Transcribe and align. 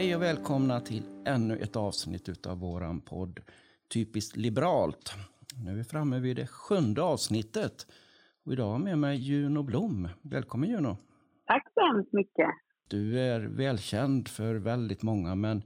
Hej 0.00 0.16
och 0.16 0.22
välkomna 0.22 0.80
till 0.80 1.02
ännu 1.26 1.56
ett 1.56 1.76
avsnitt 1.76 2.46
av 2.46 2.60
våran 2.60 3.00
podd 3.00 3.40
Typiskt 3.94 4.36
liberalt. 4.36 5.12
Nu 5.64 5.70
är 5.70 5.74
vi 5.74 5.84
framme 5.84 6.18
vid 6.18 6.36
det 6.36 6.46
sjunde 6.46 7.02
avsnittet. 7.02 7.86
Och 8.44 8.52
idag 8.52 8.64
har 8.64 8.72
jag 8.72 8.80
med 8.80 8.98
mig 8.98 9.16
Juno 9.16 9.62
Blom. 9.62 10.08
Välkommen 10.22 10.68
Juno! 10.68 10.96
Tack 11.46 11.72
så 11.74 11.80
hemskt 11.86 12.12
mycket! 12.12 12.48
Du 12.88 13.20
är 13.20 13.40
välkänd 13.40 14.28
för 14.28 14.54
väldigt 14.54 15.02
många, 15.02 15.34
men 15.34 15.62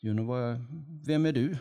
Juno, 0.00 0.22
vem 1.06 1.26
är 1.26 1.32
du? 1.32 1.56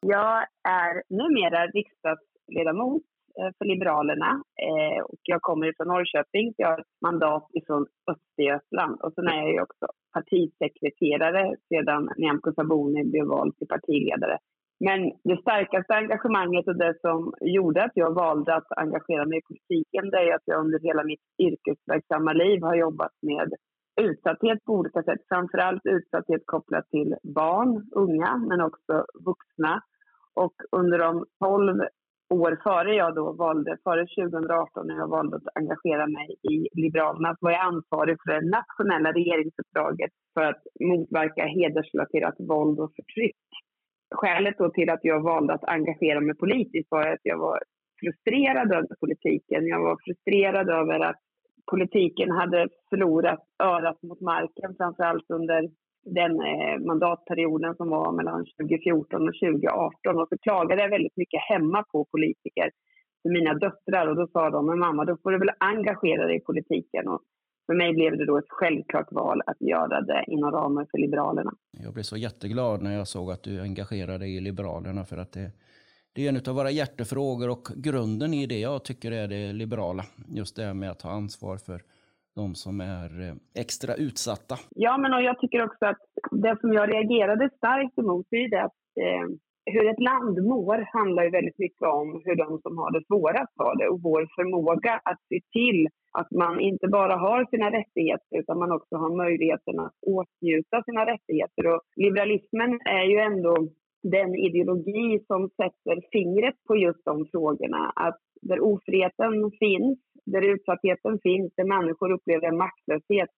Jag 0.00 0.46
är 0.68 1.02
numera 1.08 1.66
riksdagsledamot 1.66 3.02
Eh, 3.40 3.50
för 3.58 3.64
Liberalerna 3.64 4.42
eh, 4.66 5.02
och 5.04 5.20
jag 5.22 5.42
kommer 5.42 5.72
från 5.76 5.88
Norrköping. 5.88 6.54
Jag 6.56 6.68
har 6.68 6.78
ett 6.78 7.00
mandat 7.02 7.46
från 7.66 7.86
Östergötland 8.12 9.00
och 9.00 9.12
sen 9.14 9.28
är 9.28 9.54
jag 9.54 9.62
också 9.62 9.86
partisekreterare 10.12 11.56
sedan 11.68 12.10
Nyamko 12.16 12.52
Sabuni 12.52 13.04
blev 13.04 13.26
vald 13.26 13.56
till 13.56 13.68
partiledare. 13.68 14.38
Men 14.80 15.00
det 15.24 15.40
starkaste 15.40 15.94
engagemanget 15.94 16.68
och 16.68 16.78
det 16.78 16.94
som 17.00 17.32
gjorde 17.40 17.84
att 17.84 17.92
jag 17.94 18.14
valde 18.14 18.54
att 18.54 18.72
engagera 18.76 19.26
mig 19.26 19.38
i 19.38 19.46
politiken 19.48 20.10
det 20.10 20.18
är 20.18 20.34
att 20.34 20.42
jag 20.44 20.60
under 20.60 20.78
hela 20.78 21.04
mitt 21.04 21.26
yrkesverksamma 21.38 22.32
liv 22.32 22.62
har 22.62 22.74
jobbat 22.74 23.12
med 23.22 23.52
utsatthet 24.00 24.64
på 24.64 24.72
olika 24.72 25.02
sätt. 25.02 25.20
Framförallt 25.28 25.86
utsatthet 25.86 26.42
kopplat 26.44 26.90
till 26.90 27.14
barn, 27.22 27.88
unga, 27.92 28.36
men 28.48 28.60
också 28.60 29.04
vuxna. 29.24 29.82
Och 30.34 30.54
under 30.72 30.98
de 30.98 31.24
12 31.44 31.80
år 32.30 32.58
före 32.62 32.94
jag 32.94 33.14
då 33.14 33.32
valde, 33.32 33.76
före 33.84 34.06
2018 34.06 34.86
när 34.86 34.96
jag 34.96 35.08
valde 35.08 35.36
att 35.36 35.56
engagera 35.56 36.06
mig 36.06 36.28
i 36.42 36.68
Liberalerna, 36.72 37.36
var 37.40 37.50
jag 37.50 37.60
ansvarig 37.60 38.16
för 38.24 38.32
det 38.32 38.50
nationella 38.50 39.12
regeringsuppdraget 39.12 40.10
för 40.34 40.42
att 40.42 40.62
motverka 40.80 41.44
hedersrelaterat 41.46 42.34
våld 42.38 42.80
och 42.80 42.92
förtryck. 42.96 43.36
Skälet 44.14 44.58
då 44.58 44.70
till 44.70 44.90
att 44.90 45.04
jag 45.04 45.20
valde 45.20 45.54
att 45.54 45.68
engagera 45.68 46.20
mig 46.20 46.36
politiskt 46.36 46.90
var 46.90 47.06
att 47.06 47.20
jag 47.22 47.38
var 47.38 47.62
frustrerad 48.00 48.72
över 48.72 48.96
politiken. 49.00 49.66
Jag 49.66 49.80
var 49.80 49.96
frustrerad 50.04 50.70
över 50.70 51.00
att 51.00 51.20
politiken 51.70 52.30
hade 52.30 52.68
förlorat 52.90 53.40
örat 53.62 54.02
mot 54.02 54.20
marken, 54.20 54.74
framförallt 54.76 55.30
under 55.30 55.68
den 56.06 56.32
eh, 56.40 56.78
mandatperioden 56.86 57.74
som 57.76 57.88
var 57.90 58.12
mellan 58.12 58.44
2014 58.44 59.28
och 59.28 59.34
2018. 59.34 60.20
Och 60.20 60.28
så 60.28 60.38
klagade 60.38 60.82
jag 60.82 60.90
väldigt 60.90 61.16
mycket 61.16 61.40
hemma 61.48 61.84
på 61.92 62.04
politiker, 62.04 62.70
för 63.22 63.30
mina 63.30 63.54
döttrar. 63.54 64.06
Och 64.06 64.16
då 64.16 64.26
sa 64.26 64.50
de, 64.50 64.66
men 64.66 64.78
mamma, 64.78 65.04
då 65.04 65.16
får 65.22 65.30
du 65.30 65.38
väl 65.38 65.50
engagera 65.60 66.26
dig 66.26 66.36
i 66.36 66.40
politiken. 66.40 67.08
Och 67.08 67.20
för 67.66 67.74
mig 67.74 67.92
blev 67.92 68.18
det 68.18 68.26
då 68.26 68.38
ett 68.38 68.48
självklart 68.48 69.12
val 69.12 69.40
att 69.46 69.60
göra 69.60 70.00
det 70.00 70.24
inom 70.26 70.52
ramen 70.52 70.86
för 70.90 70.98
Liberalerna. 70.98 71.52
Jag 71.70 71.92
blev 71.94 72.02
så 72.02 72.16
jätteglad 72.16 72.82
när 72.82 72.96
jag 72.96 73.08
såg 73.08 73.30
att 73.30 73.42
du 73.42 73.60
engagerade 73.60 74.18
dig 74.18 74.36
i 74.36 74.40
Liberalerna 74.40 75.04
för 75.04 75.16
att 75.16 75.32
det, 75.32 75.50
det 76.12 76.26
är 76.26 76.28
en 76.28 76.40
av 76.48 76.54
våra 76.54 76.70
hjärtefrågor 76.70 77.50
och 77.50 77.68
grunden 77.76 78.34
i 78.34 78.46
det 78.46 78.58
jag 78.58 78.84
tycker 78.84 79.12
är 79.12 79.28
det 79.28 79.52
liberala. 79.52 80.04
Just 80.28 80.56
det 80.56 80.62
här 80.62 80.74
med 80.74 80.90
att 80.90 80.98
ta 80.98 81.10
ansvar 81.10 81.56
för 81.56 81.82
de 82.40 82.54
som 82.54 82.80
är 82.80 83.10
eh, 83.24 83.34
extra 83.62 83.92
utsatta. 83.94 84.56
Ja, 84.84 84.98
men 84.98 85.14
och 85.14 85.22
jag 85.22 85.38
tycker 85.40 85.64
också 85.68 85.84
att 85.92 86.02
det 86.30 86.56
som 86.60 86.72
jag 86.72 86.92
reagerade 86.94 87.50
starkt 87.56 87.98
emot 87.98 88.26
är 88.30 88.50
det 88.50 88.62
att 88.62 88.80
eh, 89.04 89.26
hur 89.74 89.86
ett 89.90 90.02
land 90.10 90.36
mår 90.52 90.78
handlar 90.98 91.22
ju 91.24 91.30
väldigt 91.30 91.58
mycket 91.58 91.88
om 92.00 92.08
hur 92.24 92.36
de 92.44 92.60
som 92.64 92.78
har 92.78 92.90
det 92.92 93.04
svårast 93.06 93.54
har 93.56 93.74
det 93.78 93.88
och 93.88 94.02
vår 94.02 94.22
förmåga 94.36 95.00
att 95.10 95.20
se 95.28 95.40
till 95.52 95.88
att 96.18 96.30
man 96.30 96.60
inte 96.60 96.88
bara 96.88 97.16
har 97.16 97.46
sina 97.50 97.68
rättigheter 97.78 98.38
utan 98.40 98.58
man 98.58 98.72
också 98.72 98.96
har 98.96 99.16
möjligheten 99.24 99.80
att 99.80 99.96
åtnjuta 100.16 100.82
sina 100.82 101.02
rättigheter. 101.12 101.66
Och 101.66 101.80
liberalismen 101.96 102.80
är 102.84 103.04
ju 103.12 103.18
ändå 103.18 103.54
den 104.02 104.34
ideologi 104.34 105.24
som 105.26 105.48
sätter 105.48 105.96
fingret 106.12 106.54
på 106.68 106.76
just 106.76 107.04
de 107.04 107.26
frågorna. 107.32 107.92
Att 107.96 108.20
där 108.42 108.60
ofriheten 108.60 109.50
finns, 109.58 109.98
där 110.26 110.42
utsattheten 110.54 111.18
finns, 111.22 111.52
där 111.56 111.64
människor 111.64 112.12
upplever 112.12 112.52
maktlöshet, 112.52 113.30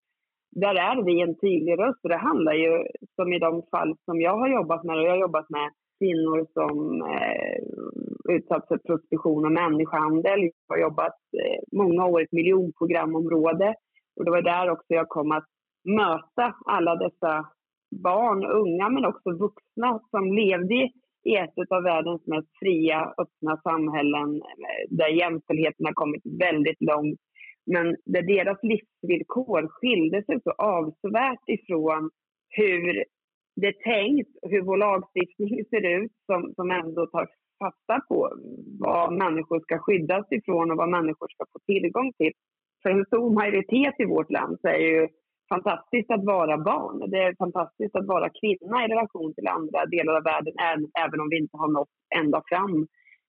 där 0.51 0.75
är 0.75 1.03
vi 1.03 1.21
en 1.21 1.39
tydlig 1.39 1.79
röst. 1.79 2.01
Och 2.03 2.09
det 2.09 2.17
handlar 2.17 2.53
ju, 2.53 2.85
som 3.17 3.33
i 3.33 3.39
de 3.39 3.63
fall 3.71 3.97
som 4.05 4.21
jag 4.21 4.37
har 4.39 4.49
jobbat 4.49 4.85
med, 4.85 4.97
och 4.97 5.03
jag 5.03 5.11
har 5.11 5.21
jobbat 5.21 5.51
med 5.51 5.71
kvinnor 5.99 6.47
som 6.53 7.03
eh, 7.03 7.59
utsatts 8.35 8.69
för 8.69 8.79
prostitution 8.79 9.45
och 9.45 9.53
människohandel. 9.53 10.41
Jag 10.41 10.77
har 10.77 10.79
jobbat 10.79 11.19
eh, 11.43 11.61
många 11.73 12.07
år 12.07 12.21
i 12.21 12.25
ett 12.25 12.33
miljonprogramområde 12.33 13.75
och 14.17 14.25
det 14.25 14.31
var 14.31 14.43
där 14.43 14.71
också 14.71 14.87
jag 14.89 15.09
kom 15.09 15.33
att 15.33 15.49
möta 15.85 16.55
alla 16.67 16.97
dessa 16.97 17.49
barn, 18.03 18.45
unga 18.45 18.89
men 18.89 19.05
också 19.05 19.31
vuxna 19.31 20.01
som 20.11 20.33
levde 20.33 20.91
i 21.25 21.37
ett 21.37 21.71
av 21.71 21.83
världens 21.83 22.27
mest 22.27 22.49
fria, 22.59 23.15
öppna 23.19 23.57
samhällen 23.63 24.37
eh, 24.37 24.85
där 24.91 25.09
jämställdheten 25.09 25.87
har 25.87 25.93
kommit 25.93 26.23
väldigt 26.41 26.81
långt. 26.81 27.21
Men 27.67 27.97
där 28.05 28.23
deras 28.23 28.59
livsvillkor 28.63 29.69
skilde 29.69 30.25
sig 30.25 30.41
så 30.43 30.51
avsevärt 30.51 31.45
ifrån 31.47 32.11
hur 32.49 33.05
det 33.61 33.67
är 33.67 33.83
tänkt, 33.95 34.31
hur 34.43 34.63
vår 34.63 34.77
lagstiftning 34.77 35.65
ser 35.71 35.85
ut 36.03 36.13
som, 36.27 36.55
som 36.55 36.71
ändå 36.71 37.07
tar 37.07 37.29
fasta 37.59 38.01
på 38.09 38.33
vad 38.81 39.13
människor 39.13 39.61
ska 39.61 39.79
skyddas 39.79 40.27
ifrån 40.33 40.71
och 40.71 40.77
vad 40.77 40.89
människor 40.89 41.29
ska 41.29 41.45
få 41.53 41.59
tillgång 41.67 42.13
till. 42.13 42.33
För 42.83 42.91
en 42.91 43.05
stor 43.05 43.35
majoritet 43.35 43.95
i 43.99 44.05
vårt 44.05 44.31
land 44.31 44.59
så 44.61 44.69
är 44.69 44.79
ju 44.79 45.09
fantastiskt 45.49 46.11
att 46.11 46.25
vara 46.25 46.59
barn. 46.59 47.11
Det 47.11 47.19
är 47.19 47.35
fantastiskt 47.45 47.97
att 47.97 48.07
vara 48.07 48.29
kvinna 48.41 48.77
i 48.85 48.89
relation 48.89 49.35
till 49.35 49.49
andra 49.59 49.87
delar 49.87 50.15
av 50.17 50.25
världen, 50.33 50.55
även 51.05 51.21
om 51.21 51.29
vi 51.31 51.37
inte 51.39 51.57
har 51.57 51.73
nått 51.79 51.95
ända 52.21 52.43
fram. 52.51 52.77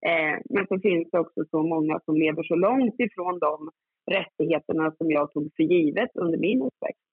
Eh, 0.09 0.35
men 0.49 0.67
så 0.67 0.79
finns 0.79 1.07
det 1.11 1.19
också 1.19 1.41
så 1.51 1.63
många 1.73 1.99
som 2.05 2.15
lever 2.15 2.43
så 2.43 2.55
långt 2.55 2.95
ifrån 2.99 3.39
de 3.39 3.69
rättigheterna 4.11 4.91
som 4.97 5.11
jag 5.11 5.31
tog 5.31 5.51
för 5.55 5.63
givet 5.63 6.11
under 6.15 6.37
min 6.37 6.61
uppväxt. 6.61 7.05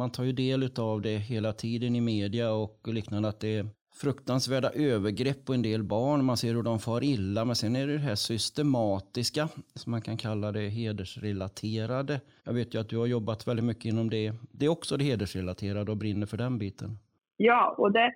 Man 0.00 0.10
tar 0.10 0.24
ju 0.24 0.32
del 0.32 0.70
av 0.78 1.00
det 1.00 1.16
hela 1.32 1.52
tiden 1.52 1.96
i 1.96 2.00
media 2.00 2.52
och 2.52 2.78
liknande, 2.86 3.28
att 3.28 3.40
det 3.40 3.66
fruktansvärda 4.02 4.70
övergrepp 4.70 5.44
på 5.46 5.52
en 5.54 5.62
del 5.62 5.82
barn. 5.82 6.24
Man 6.24 6.36
ser 6.36 6.54
hur 6.54 6.62
de 6.62 6.78
far 6.78 7.04
illa, 7.04 7.44
men 7.44 7.56
sen 7.56 7.76
är 7.76 7.86
det 7.86 7.92
det 7.92 7.98
här 7.98 8.14
systematiska, 8.14 9.48
som 9.74 9.90
man 9.90 10.02
kan 10.02 10.16
kalla 10.16 10.52
det 10.52 10.68
hedersrelaterade. 10.68 12.20
Jag 12.44 12.52
vet 12.52 12.74
ju 12.74 12.80
att 12.80 12.88
du 12.88 12.98
har 12.98 13.06
jobbat 13.06 13.48
väldigt 13.48 13.64
mycket 13.64 13.84
inom 13.84 14.10
det. 14.10 14.32
Det 14.52 14.66
är 14.66 14.70
också 14.70 14.96
det 14.96 15.04
hedersrelaterade 15.04 15.90
och 15.90 15.96
brinner 15.96 16.26
för 16.26 16.36
den 16.36 16.58
biten. 16.58 16.90
Ja, 17.36 17.74
och 17.78 17.92
det, 17.92 18.12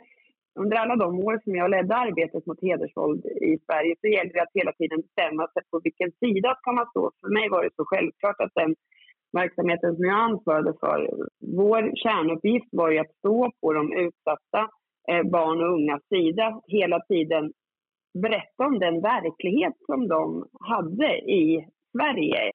under 0.60 0.76
alla 0.76 0.96
de 0.96 1.18
år 1.18 1.40
som 1.44 1.54
jag 1.54 1.70
ledde 1.70 1.96
arbetet 1.96 2.46
mot 2.46 2.62
hedersvåld 2.62 3.26
i 3.26 3.58
Sverige 3.66 3.94
så 4.00 4.06
gällde 4.06 4.32
det 4.34 4.42
att 4.42 4.54
hela 4.54 4.72
tiden 4.72 5.00
bestämma 5.00 5.48
sig 5.52 5.62
på 5.70 5.80
vilken 5.84 6.10
sida 6.22 6.56
ska 6.60 6.72
man 6.72 6.86
stå. 6.90 7.10
För 7.20 7.28
mig 7.28 7.48
var 7.48 7.64
det 7.64 7.70
så 7.76 7.84
självklart 7.84 8.40
att 8.40 8.54
den 8.54 8.74
verksamheten 9.32 9.96
som 9.96 10.04
jag 10.04 10.20
ansvarade 10.30 10.72
för, 10.80 10.98
vår 11.60 11.82
kärnuppgift 12.02 12.68
var 12.72 12.90
ju 12.90 12.98
att 12.98 13.14
stå 13.18 13.50
på 13.60 13.72
de 13.72 13.92
utsatta 13.92 14.70
Eh, 15.10 15.22
barn 15.22 15.60
och 15.60 15.74
ungas 15.74 16.02
sida 16.08 16.60
hela 16.66 17.00
tiden 17.00 17.52
berätta 18.22 18.66
om 18.66 18.78
den 18.78 19.00
verklighet 19.00 19.74
som 19.86 20.08
de 20.08 20.48
hade 20.60 21.18
i 21.18 21.66
Sverige. 21.92 22.52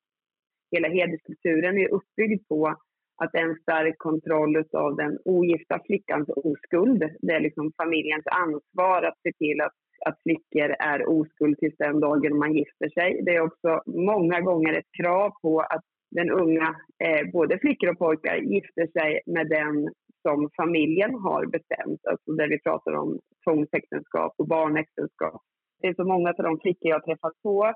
Hela 0.72 0.88
hederskulturen 0.88 1.78
är 1.78 1.94
uppbyggd 1.94 2.48
på 2.48 2.76
att 3.24 3.36
en 3.36 3.56
stark 3.56 3.98
kontroll 3.98 4.64
av 4.74 4.96
den 4.96 5.20
ogifta 5.26 5.80
flickans 5.86 6.30
oskuld. 6.30 7.04
Det 7.22 7.34
är 7.34 7.40
liksom 7.40 7.72
familjens 7.78 8.28
ansvar 8.28 9.04
att 9.04 9.22
se 9.24 9.32
till 9.34 9.62
att, 9.62 9.74
att 10.06 10.22
flickor 10.24 10.76
är 10.80 11.10
oskuld 11.10 11.58
tills 11.58 11.78
den 11.78 12.00
dagen 12.00 12.38
man 12.38 12.54
gifter 12.54 12.90
sig. 12.90 13.22
Det 13.26 13.36
är 13.36 13.42
också 13.42 13.82
många 13.86 14.42
gånger 14.42 14.74
ett 14.74 14.92
krav 15.02 15.32
på 15.42 15.60
att 15.60 15.84
den 16.12 16.30
unga, 16.32 16.76
eh, 17.04 17.32
både 17.34 17.60
flickor 17.60 17.90
och 17.90 18.00
pojkar, 18.00 18.36
gifter 18.36 18.88
sig 18.88 19.22
med 19.26 19.50
den 19.50 19.90
som 20.26 20.50
familjen 20.62 21.14
har 21.16 21.46
bestämt, 21.46 22.02
alltså 22.12 22.32
där 22.32 22.48
vi 22.48 22.60
pratar 22.60 22.94
om 22.94 23.20
tvångsäktenskap 23.44 24.34
och 24.38 24.48
barnäktenskap. 24.48 25.42
Det 25.82 25.88
är 25.88 25.94
så 25.94 26.06
många 26.06 26.30
av 26.30 26.44
de 26.44 26.60
flickor 26.60 26.90
jag 26.90 27.06
träffat 27.06 27.42
på 27.44 27.74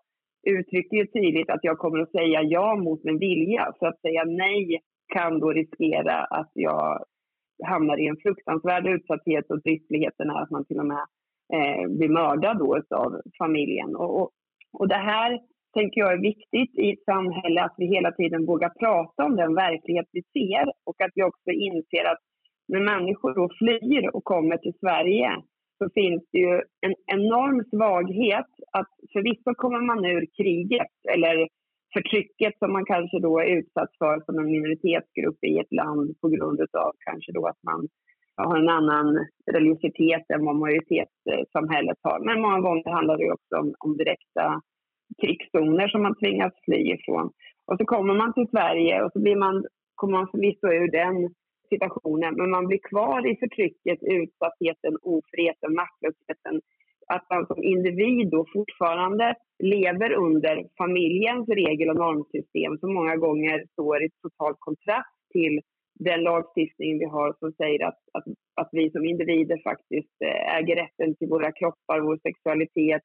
uttrycker 0.48 0.98
ju 0.98 1.08
tydligt 1.08 1.50
att 1.50 1.64
jag 1.64 1.78
kommer 1.78 2.00
att 2.00 2.12
säga 2.12 2.42
ja 2.42 2.76
mot 2.76 3.04
min 3.04 3.20
vilja. 3.20 3.74
Så 3.80 3.88
att 3.88 4.02
säga 4.02 4.24
nej 4.24 4.80
kan 5.14 5.40
då 5.40 5.50
riskera 5.52 6.24
att 6.24 6.52
jag 6.54 7.06
hamnar 7.64 7.98
i 8.00 8.08
en 8.08 8.18
fruktansvärd 8.18 8.88
utsatthet 8.88 9.46
och 9.52 9.62
dristligheten 9.62 10.30
är 10.30 10.42
att 10.42 10.52
man 10.52 10.66
till 10.66 10.80
och 10.80 10.86
med 10.86 11.06
eh, 11.54 11.90
blir 11.98 12.10
mördad 12.10 12.58
då 12.60 12.82
av 12.96 13.22
familjen. 13.38 13.96
Och, 13.96 14.22
och, 14.22 14.30
och 14.74 14.88
det 14.88 15.02
här 15.12 15.40
tänker 15.74 16.02
jag 16.02 16.14
är 16.14 16.22
viktigt 16.32 16.80
i 16.80 16.92
ett 16.92 17.04
samhälle 17.06 17.64
att 17.64 17.76
vi 17.78 17.86
hela 17.86 18.12
tiden 18.12 18.46
vågar 18.46 18.70
prata 18.70 19.26
om 19.26 19.36
den 19.36 19.56
verklighet 19.56 20.08
vi 20.12 20.22
ser 20.34 20.66
och 20.86 21.02
att 21.02 21.12
vi 21.16 21.24
också 21.24 21.52
inser 21.52 22.06
att 22.12 22.24
när 22.68 22.80
människor 22.80 23.34
då 23.36 23.50
flyr 23.60 24.10
och 24.16 24.24
kommer 24.24 24.58
till 24.58 24.80
Sverige 24.80 25.30
så 25.78 25.90
finns 25.94 26.24
det 26.32 26.40
ju 26.40 26.62
en 26.86 26.96
enorm 27.06 27.64
svaghet 27.74 28.52
att 28.72 28.92
förvisso 29.14 29.54
kommer 29.56 29.82
man 29.82 30.06
ur 30.06 30.26
kriget 30.38 30.96
eller 31.14 31.48
förtrycket 31.94 32.54
som 32.60 32.74
man 32.74 32.86
kanske 32.86 33.20
då 33.20 33.40
är 33.40 33.58
utsatt 33.58 33.92
för 33.98 34.22
som 34.26 34.40
en 34.40 34.52
minoritetsgrupp 34.52 35.44
i 35.44 35.60
ett 35.60 35.74
land 35.74 36.16
på 36.22 36.28
grund 36.30 36.60
av 36.62 36.92
kanske 37.06 37.32
då 37.32 37.48
att 37.48 37.64
man 37.64 37.88
har 38.38 38.58
en 38.58 38.70
annan 38.70 39.26
religiositet 39.52 40.26
än 40.34 40.46
vad 40.46 40.56
majoritetssamhället 40.56 41.98
har. 42.02 42.20
Men 42.20 42.42
många 42.42 42.60
gånger 42.60 42.90
handlar 42.92 43.18
det 43.18 43.32
också 43.32 43.56
om, 43.62 43.74
om 43.80 43.98
direkta 43.98 44.62
krigszoner 45.22 45.88
som 45.88 46.02
man 46.04 46.16
tvingas 46.16 46.54
fly 46.66 46.82
ifrån. 46.96 47.32
Och 47.68 47.78
så 47.78 47.86
kommer 47.86 48.14
man 48.14 48.34
till 48.34 48.48
Sverige 48.48 49.04
och 49.04 49.12
så 49.14 49.20
blir 49.20 49.36
man, 49.36 49.66
kommer 49.96 50.18
man 50.18 50.32
förvisso 50.32 50.68
ur 50.68 50.92
den 50.92 51.16
situationen, 51.70 52.36
men 52.36 52.50
man 52.50 52.68
blir 52.68 52.80
kvar 52.90 53.28
i 53.32 53.36
förtrycket, 53.36 54.00
utsattheten, 54.02 54.94
ofriheten, 55.02 55.76
maktlösheten. 55.82 56.62
Att 57.08 57.26
man 57.30 57.48
som 57.48 57.64
individ 57.64 58.30
då 58.30 58.46
fortfarande 58.54 59.36
lever 59.64 60.12
under 60.14 60.68
familjens 60.78 61.50
regel 61.50 61.90
och 61.90 61.96
normsystem 61.96 62.78
som 62.78 62.94
många 62.94 63.16
gånger 63.16 63.66
står 63.74 64.04
i 64.04 64.10
total 64.22 64.54
kontrast 64.60 65.18
till 65.34 65.62
den 66.00 66.24
lagstiftning 66.24 67.00
vi 67.00 67.06
har 67.06 67.36
som 67.40 67.52
säger 67.52 67.86
att, 67.88 68.00
att, 68.14 68.24
att 68.62 68.70
vi 68.72 68.92
som 68.92 69.06
individer 69.06 69.58
faktiskt 69.64 70.22
eh, 70.26 70.58
äger 70.58 70.76
rätten 70.76 71.16
till 71.16 71.30
våra 71.30 71.52
kroppar, 71.52 72.00
vår 72.00 72.18
sexualitet. 72.18 73.02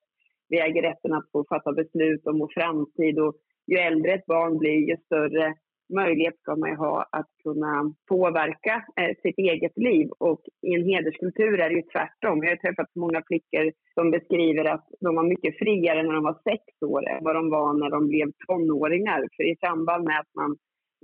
Vi 0.48 0.60
äger 0.60 0.82
rätten 0.82 1.12
att 1.12 1.30
få 1.32 1.44
fatta 1.48 1.72
beslut 1.72 2.26
om 2.26 2.38
vår 2.38 2.50
framtid 2.54 3.18
och 3.18 3.34
ju 3.66 3.76
äldre 3.76 4.12
ett 4.14 4.26
barn 4.26 4.58
blir, 4.58 4.88
ju 4.88 4.96
större 4.96 5.54
möjlighet 5.94 6.38
ska 6.38 6.56
man 6.56 6.70
ju 6.70 6.76
ha 6.76 7.06
att 7.12 7.31
kunna 7.43 7.94
påverka 8.08 8.84
eh, 9.00 9.12
sitt 9.23 9.38
eget 9.38 9.76
liv. 9.79 10.08
Och 10.19 10.40
i 10.67 10.75
en 10.75 10.84
hederskultur 10.84 11.61
är 11.61 11.69
det 11.69 11.75
ju 11.75 11.82
tvärtom. 11.82 12.43
Jag 12.43 12.50
har 12.50 12.56
träffat 12.56 12.90
många 12.94 13.23
flickor 13.26 13.73
som 13.94 14.11
beskriver 14.11 14.64
att 14.64 14.87
de 15.00 15.14
var 15.14 15.26
mycket 15.29 15.58
friare 15.58 16.02
när 16.02 16.12
de 16.12 16.25
var 16.25 16.38
sex 16.50 16.62
år 16.93 17.08
än 17.08 17.25
vad 17.25 17.34
de 17.34 17.50
var 17.50 17.75
när 17.75 17.90
de 17.90 18.08
blev 18.08 18.29
tonåringar. 18.46 19.29
För 19.37 19.44
i 19.52 19.56
samband 19.56 20.05
med 20.05 20.20
att 20.20 20.34
man 20.34 20.56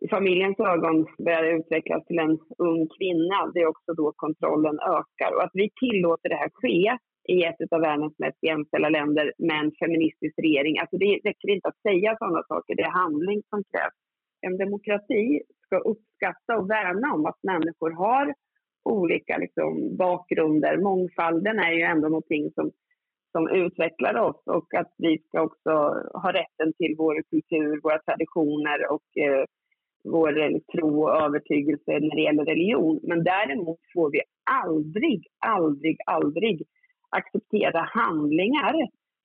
i 0.04 0.08
familjens 0.08 0.60
ögon 0.60 1.06
börjar 1.24 1.44
utvecklas 1.58 2.06
till 2.06 2.18
en 2.18 2.38
ung 2.58 2.88
kvinna, 2.98 3.50
det 3.54 3.60
är 3.60 3.66
också 3.66 3.92
då 3.94 4.12
kontrollen 4.16 4.78
ökar. 4.80 5.30
Och 5.34 5.42
att 5.44 5.50
vi 5.54 5.70
tillåter 5.82 6.28
det 6.28 6.34
här 6.42 6.50
ske 6.54 6.98
i 7.34 7.44
ett 7.44 7.72
av 7.72 7.80
världens 7.80 8.18
mest 8.18 8.38
jämställda 8.42 8.88
länder 8.88 9.32
med 9.38 9.58
en 9.64 9.72
feministisk 9.80 10.34
regering. 10.38 10.78
Alltså 10.78 10.96
det 10.96 11.20
räcker 11.28 11.48
inte 11.50 11.68
att 11.68 11.82
säga 11.88 12.16
sådana 12.18 12.42
saker, 12.42 12.74
det 12.76 12.82
är 12.82 13.00
handling 13.04 13.42
som 13.50 13.60
krävs. 13.70 14.07
En 14.40 14.56
demokrati 14.58 15.40
ska 15.66 15.78
uppskatta 15.78 16.58
och 16.58 16.70
värna 16.70 17.14
om 17.14 17.26
att 17.26 17.42
människor 17.42 17.90
har 17.90 18.34
olika 18.84 19.38
liksom, 19.38 19.96
bakgrunder. 19.96 20.76
Mångfalden 20.76 21.58
är 21.58 21.72
ju 21.72 21.82
ändå 21.82 22.08
någonting 22.08 22.50
som, 22.54 22.70
som 23.32 23.48
utvecklar 23.48 24.14
oss 24.14 24.42
och 24.46 24.74
att 24.74 24.94
vi 24.98 25.18
ska 25.18 25.42
också 25.42 25.70
ha 26.22 26.32
rätten 26.32 26.72
till 26.78 26.94
vår 26.98 27.22
kultur, 27.30 27.80
våra 27.82 27.98
traditioner 27.98 28.92
och 28.92 29.22
eh, 29.22 29.44
vår 30.04 30.40
eh, 30.40 30.58
tro 30.72 31.02
och 31.02 31.22
övertygelse 31.22 31.92
när 31.92 32.16
det 32.16 32.22
gäller 32.22 32.44
religion. 32.44 33.00
Men 33.02 33.24
däremot 33.24 33.80
får 33.94 34.10
vi 34.10 34.20
aldrig, 34.64 35.26
aldrig, 35.46 35.96
aldrig 36.06 36.62
acceptera 37.10 37.80
handlingar 37.80 38.74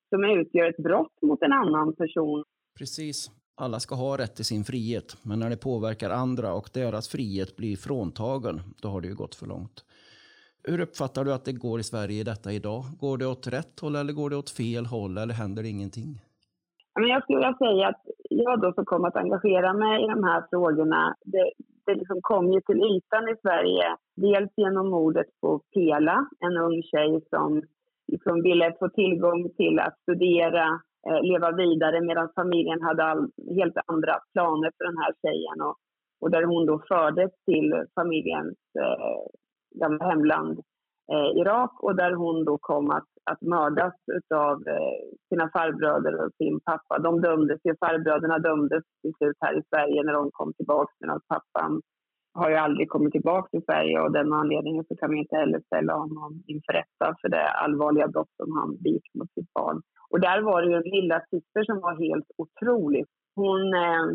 som 0.10 0.24
utgör 0.24 0.70
ett 0.70 0.84
brott 0.84 1.22
mot 1.22 1.42
en 1.42 1.54
annan 1.54 1.96
person. 1.96 2.44
Precis. 2.80 3.32
Alla 3.56 3.80
ska 3.80 3.96
ha 3.96 4.18
rätt 4.18 4.36
till 4.36 4.46
sin 4.46 4.64
frihet, 4.64 5.18
men 5.24 5.40
när 5.40 5.50
det 5.50 5.58
påverkar 5.58 6.10
andra 6.10 6.54
och 6.54 6.70
deras 6.74 7.10
frihet 7.10 7.56
blir 7.56 7.76
fråntagen, 7.76 8.62
då 8.82 8.88
har 8.88 9.02
det 9.02 9.08
ju 9.08 9.16
gått 9.16 9.36
för 9.36 9.48
långt. 9.48 9.86
Hur 10.64 10.80
uppfattar 10.80 11.24
du 11.26 11.34
att 11.34 11.46
det 11.46 11.54
går 11.54 11.80
i 11.80 11.84
Sverige 11.84 12.20
i 12.22 12.24
detta 12.24 12.52
idag? 12.52 12.84
Går 13.00 13.18
det 13.18 13.28
åt 13.28 13.48
rätt 13.48 13.80
håll 13.82 13.96
eller 13.96 14.14
går 14.14 14.30
det 14.30 14.36
åt 14.36 14.50
fel 14.50 14.86
håll 14.86 15.18
eller 15.18 15.34
händer 15.34 15.64
ingenting? 15.64 16.22
jag 16.96 17.24
skulle 17.24 17.38
vilja 17.38 17.58
säga 17.58 17.88
att 17.88 18.02
jag 18.30 18.62
då 18.62 18.74
som 18.74 18.86
kom 18.86 19.06
att 19.06 19.16
engagera 19.16 19.74
mig 19.74 20.04
i 20.04 20.08
de 20.08 20.24
här 20.24 20.44
frågorna, 20.50 21.16
det, 21.26 21.52
det 21.86 21.96
liksom 21.96 22.20
kom 22.22 22.54
ju 22.54 22.62
till 22.62 22.78
ytan 22.78 23.30
i 23.30 23.36
Sverige. 23.42 23.96
Dels 24.16 24.52
genom 24.58 24.90
mordet 24.90 25.28
på 25.42 25.62
Pela, 25.74 26.28
en 26.40 26.58
ung 26.58 26.84
tjej 26.84 27.22
som 27.30 27.62
liksom 28.08 28.42
ville 28.44 28.76
få 28.80 28.90
tillgång 28.90 29.50
till 29.58 29.80
att 29.80 29.98
studera, 30.02 30.82
Eh, 31.08 31.22
leva 31.22 31.52
vidare 31.52 32.02
medan 32.02 32.30
familjen 32.36 32.82
hade 32.82 33.04
all, 33.04 33.30
helt 33.58 33.78
andra 33.86 34.14
planer 34.34 34.72
för 34.78 34.86
den 34.86 34.98
här 34.98 35.14
tjejen. 35.22 35.62
Och, 35.62 35.76
och 36.22 36.32
där 36.32 36.44
hon 36.44 36.66
då 36.66 36.82
fördes 36.88 37.32
till 37.46 37.86
familjens 37.96 38.58
eh, 38.80 39.20
gamla 39.80 40.06
hemland 40.06 40.60
eh, 41.12 41.42
Irak 41.42 41.74
och 41.80 41.96
där 41.96 42.14
hon 42.14 42.46
då 42.46 42.58
kom 42.58 42.90
att, 42.90 43.10
att 43.32 43.42
mördas 43.42 43.94
av 44.36 44.68
eh, 44.68 45.00
sina 45.30 45.50
farbröder 45.50 46.26
och 46.26 46.32
sin 46.38 46.60
pappa. 46.60 47.00
De 47.00 47.22
dömdes 47.22 47.60
ju, 47.64 47.76
farbröderna 47.80 48.40
dömdes 48.40 48.84
till 49.02 49.14
slut 49.18 49.38
här 49.40 49.58
i 49.60 49.64
Sverige 49.70 50.04
när 50.04 50.14
de 50.14 50.32
kom 50.32 50.54
tillbaka 50.54 50.94
medan 51.00 51.20
pappan 51.28 51.82
har 52.34 52.50
ju 52.50 52.56
aldrig 52.56 52.90
kommit 52.90 53.12
tillbaka 53.12 53.50
till 53.50 53.66
Sverige 53.66 54.00
och 54.00 54.12
den 54.12 54.34
anledningen 54.34 54.84
så 54.88 54.96
kan 54.96 55.12
vi 55.12 55.18
inte 55.18 55.36
heller 55.36 55.60
ställa 55.60 55.94
honom 55.94 56.44
inför 56.48 56.74
rätta 56.74 57.16
för 57.22 57.30
det 57.30 57.50
allvarliga 57.50 58.08
brott 58.08 58.34
som 58.38 58.52
han 58.58 58.70
begick 58.84 59.08
mot 59.14 59.34
sitt 59.34 59.54
barn. 59.54 59.82
Och 60.10 60.20
där 60.20 60.42
var 60.42 60.62
det 60.62 60.70
ju 60.70 60.76
en 60.76 60.96
lilla 60.98 61.20
syster 61.32 61.64
som 61.64 61.80
var 61.80 61.96
helt 62.08 62.30
otrolig. 62.38 63.06
Hon 63.36 63.74
eh, 63.74 64.06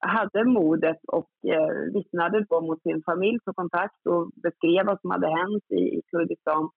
hade 0.00 0.44
modet 0.44 1.00
och 1.06 1.30
eh, 1.54 1.92
vittnade 1.94 2.46
då 2.48 2.60
mot 2.60 2.82
sin 2.82 3.02
familj 3.02 3.38
på 3.44 3.52
kontakt 3.52 4.06
och 4.06 4.30
beskrev 4.42 4.86
vad 4.86 5.00
som 5.00 5.10
hade 5.10 5.28
hänt 5.28 5.64
i, 5.68 5.82
i 5.98 6.02
Kurdistan. 6.10 6.70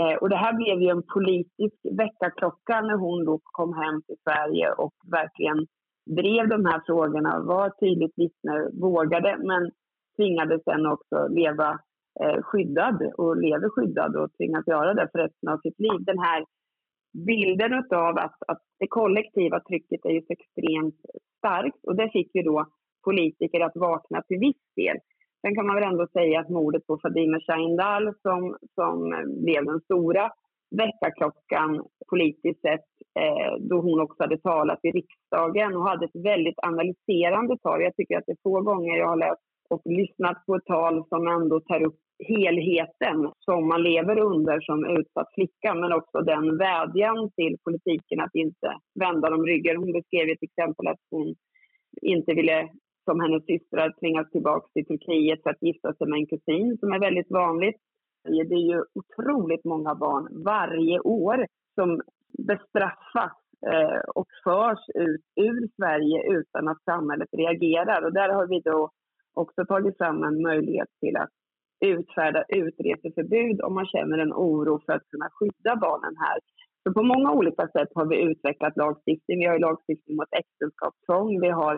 Eh, 0.00 0.16
och 0.20 0.28
det 0.28 0.36
här 0.36 0.52
blev 0.52 0.82
ju 0.82 0.88
en 0.88 1.02
politisk 1.14 1.78
väckarklocka 2.00 2.80
när 2.80 2.96
hon 2.96 3.24
då 3.24 3.40
kom 3.42 3.72
hem 3.74 4.02
till 4.02 4.16
Sverige 4.24 4.72
och 4.72 4.94
verkligen 5.10 5.66
drev 6.18 6.48
de 6.48 6.64
här 6.66 6.82
frågorna, 6.86 7.40
var 7.40 7.70
tydligt 7.70 8.14
vittne, 8.16 8.70
vågade 8.80 9.36
men 9.38 9.70
tvingades 10.16 10.64
sen 10.64 10.86
också 10.86 11.28
leva 11.28 11.68
eh, 12.20 12.42
skyddad 12.42 13.12
och 13.18 13.36
lever 13.36 13.68
skyddad 13.68 14.16
och 14.16 14.32
tvingas 14.36 14.66
göra 14.66 14.94
det 14.94 15.08
för 15.12 15.18
resten 15.18 15.48
av 15.48 15.58
sitt 15.58 15.80
liv. 15.80 15.98
Den 16.00 16.18
här 16.18 16.44
bilden 17.26 17.72
av 17.94 18.18
att, 18.18 18.38
att 18.46 18.62
det 18.78 18.86
kollektiva 18.86 19.60
trycket 19.60 20.04
är 20.04 20.10
ju 20.10 20.20
så 20.20 20.32
extremt 20.32 21.00
starkt 21.38 21.84
och 21.86 21.96
det 21.96 22.10
fick 22.10 22.34
ju 22.34 22.42
då 22.42 22.66
politiker 23.04 23.60
att 23.60 23.76
vakna 23.76 24.22
till 24.22 24.38
viss 24.38 24.62
del. 24.76 24.96
Sen 25.40 25.54
kan 25.54 25.66
man 25.66 25.76
väl 25.76 25.90
ändå 25.92 26.06
säga 26.12 26.40
att 26.40 26.48
mordet 26.48 26.86
på 26.86 26.98
Fadime 27.02 27.40
Sahindal 27.40 28.14
som, 28.22 28.56
som 28.74 28.96
blev 29.44 29.64
den 29.64 29.80
stora 29.80 30.32
väckarklockan 30.70 31.84
politiskt 32.10 32.60
sett 32.60 32.88
eh, 33.20 33.52
då 33.60 33.80
hon 33.80 34.00
också 34.00 34.22
hade 34.22 34.38
talat 34.38 34.78
i 34.82 34.90
riksdagen 34.90 35.76
och 35.76 35.88
hade 35.88 36.04
ett 36.04 36.24
väldigt 36.24 36.58
analyserande 36.58 37.58
tal. 37.58 37.82
Jag 37.82 37.96
tycker 37.96 38.18
att 38.18 38.26
det 38.26 38.32
är 38.32 38.42
få 38.42 38.60
gånger 38.60 38.96
jag 38.96 39.08
har 39.08 39.16
läst 39.16 39.42
och 39.70 39.82
lyssnat 39.84 40.46
på 40.46 40.54
ett 40.54 40.64
tal 40.64 41.04
som 41.08 41.26
ändå 41.26 41.60
tar 41.60 41.82
upp 41.82 41.98
helheten 42.28 43.32
som 43.38 43.68
man 43.68 43.82
lever 43.82 44.18
under 44.18 44.60
som 44.60 44.98
utsatt 44.98 45.34
flicka 45.34 45.74
men 45.74 45.92
också 45.92 46.18
den 46.20 46.58
vädjan 46.58 47.30
till 47.36 47.56
politiken 47.64 48.20
att 48.20 48.34
inte 48.34 48.76
vända 49.00 49.30
dem 49.30 49.46
ryggen. 49.46 49.76
Hon 49.76 49.92
beskrev 49.92 50.28
ett 50.28 50.42
exempel 50.42 50.86
att 50.86 51.00
hon 51.10 51.34
inte 52.02 52.34
ville 52.34 52.68
som 53.04 53.20
hennes 53.20 53.44
systrar 53.46 53.94
tvingas 54.00 54.30
tillbaka 54.30 54.66
till 54.72 54.86
Turkiet 54.86 55.42
för 55.42 55.50
att 55.50 55.62
gifta 55.62 55.94
sig 55.94 56.06
med 56.06 56.18
en 56.18 56.26
kusin 56.26 56.76
som 56.80 56.92
är 56.92 57.00
väldigt 57.00 57.30
vanligt. 57.30 57.80
Det 58.48 58.54
är 58.54 58.68
ju 58.74 58.84
otroligt 59.00 59.64
många 59.64 59.94
barn 59.94 60.44
varje 60.44 61.00
år 61.00 61.46
som 61.74 62.00
bestraffas 62.38 63.36
eh, 63.72 64.00
och 64.14 64.26
förs 64.44 64.84
ut 64.94 65.26
ur 65.36 65.68
Sverige 65.76 66.38
utan 66.38 66.68
att 66.68 66.84
samhället 66.84 67.28
reagerar. 67.32 68.04
Och 68.04 68.12
där 68.12 68.28
har 68.28 68.46
vi 68.46 68.60
då 68.60 68.90
också 69.36 69.64
tagit 69.64 69.98
fram 69.98 70.24
en 70.24 70.42
möjlighet 70.42 70.88
till 71.00 71.16
att 71.16 71.30
utfärda 71.84 72.44
utreseförbud 72.48 73.60
om 73.62 73.74
man 73.74 73.86
känner 73.86 74.18
en 74.18 74.32
oro 74.32 74.80
för 74.86 74.92
att 74.92 75.08
kunna 75.10 75.28
skydda 75.32 75.76
barnen 75.76 76.14
här. 76.16 76.38
Så 76.82 76.92
på 76.92 77.02
många 77.02 77.32
olika 77.32 77.68
sätt 77.68 77.88
har 77.94 78.06
vi 78.06 78.22
utvecklat 78.22 78.76
lagstiftning. 78.76 79.38
Vi 79.38 79.46
har 79.46 79.58
lagstiftning 79.58 80.16
mot 80.16 80.32
äktenskapstvång. 80.42 81.40
Vi 81.40 81.48
har 81.48 81.74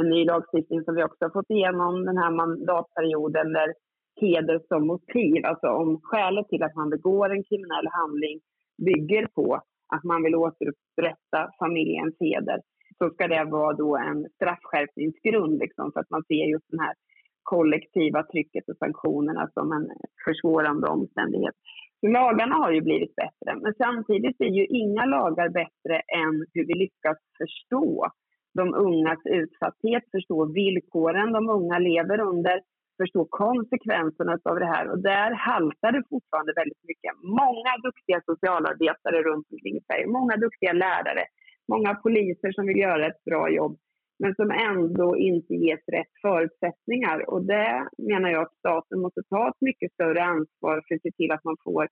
en 0.00 0.08
ny 0.10 0.24
lagstiftning 0.24 0.84
som 0.84 0.94
vi 0.94 1.04
också 1.04 1.24
har 1.24 1.30
fått 1.30 1.50
igenom 1.50 2.04
den 2.04 2.18
här 2.18 2.30
mandatperioden 2.30 3.52
där 3.52 3.74
heder 4.20 4.60
som 4.68 4.86
motiv, 4.86 5.46
alltså 5.46 5.68
om 5.68 6.00
skälet 6.02 6.48
till 6.48 6.62
att 6.62 6.74
man 6.74 6.90
begår 6.90 7.30
en 7.30 7.44
kriminell 7.44 7.88
handling 8.00 8.40
bygger 8.88 9.26
på 9.26 9.62
att 9.94 10.04
man 10.04 10.22
vill 10.22 10.34
återupprätta 10.34 11.40
familjens 11.58 12.16
heder 12.20 12.60
så 12.98 13.10
ska 13.10 13.28
det 13.28 13.44
vara 13.44 13.76
då 13.76 13.96
en 13.96 14.26
straffskärpningsgrund 14.34 15.58
liksom, 15.58 15.92
för 15.92 16.00
att 16.00 16.10
man 16.10 16.24
ser 16.24 16.44
just 16.54 16.70
den 16.70 16.80
här 16.80 16.94
kollektiva 17.42 18.22
trycket 18.32 18.68
och 18.68 18.76
sanktionerna 18.76 19.48
som 19.54 19.72
en 19.72 19.86
försvårande 20.24 20.86
omständighet. 20.88 21.54
Så 22.00 22.06
lagarna 22.06 22.54
har 22.54 22.70
ju 22.72 22.80
blivit 22.80 23.14
bättre, 23.14 23.50
men 23.62 23.74
samtidigt 23.84 24.40
är 24.40 24.52
ju 24.58 24.66
inga 24.66 25.04
lagar 25.04 25.48
bättre 25.48 25.96
än 26.22 26.34
hur 26.52 26.64
vi 26.66 26.74
lyckas 26.74 27.18
förstå 27.38 28.06
de 28.54 28.74
ungas 28.74 29.22
utsatthet, 29.24 30.04
förstå 30.16 30.38
villkoren 30.60 31.32
de 31.32 31.48
unga 31.56 31.78
lever 31.78 32.20
under, 32.20 32.60
förstå 33.00 33.26
konsekvenserna 33.30 34.38
av 34.50 34.56
det 34.62 34.70
här. 34.74 34.84
Och 34.92 35.02
där 35.02 35.30
haltar 35.48 35.92
det 35.92 36.02
fortfarande 36.10 36.52
väldigt 36.60 36.84
mycket. 36.90 37.12
Många 37.42 37.72
duktiga 37.86 38.18
socialarbetare 38.30 39.18
runt 39.28 39.46
omkring 39.52 39.76
i 39.76 39.84
Sverige, 39.86 40.06
många 40.18 40.36
duktiga 40.36 40.72
lärare, 40.72 41.24
många 41.68 41.94
poliser 41.94 42.52
som 42.52 42.66
vill 42.66 42.76
göra 42.76 43.06
ett 43.06 43.24
bra 43.24 43.50
jobb. 43.50 43.78
men 44.22 44.34
som 44.34 44.50
ändå 44.50 45.16
inte 45.16 45.54
ges 45.54 45.80
rätt 45.92 46.14
förutsättningar. 46.22 47.30
Och 47.30 47.46
det 47.46 47.88
menar 47.98 48.30
jag 48.30 48.42
att 48.42 48.58
staten 48.58 49.00
måste 49.00 49.22
ta 49.30 49.48
ett 49.48 49.60
mycket 49.60 49.92
större 49.92 50.22
ansvar 50.24 50.82
för 50.88 50.94
att 50.94 51.02
se 51.02 51.10
till 51.10 51.30
att 51.32 51.44
man 51.44 51.56
får 51.64 51.88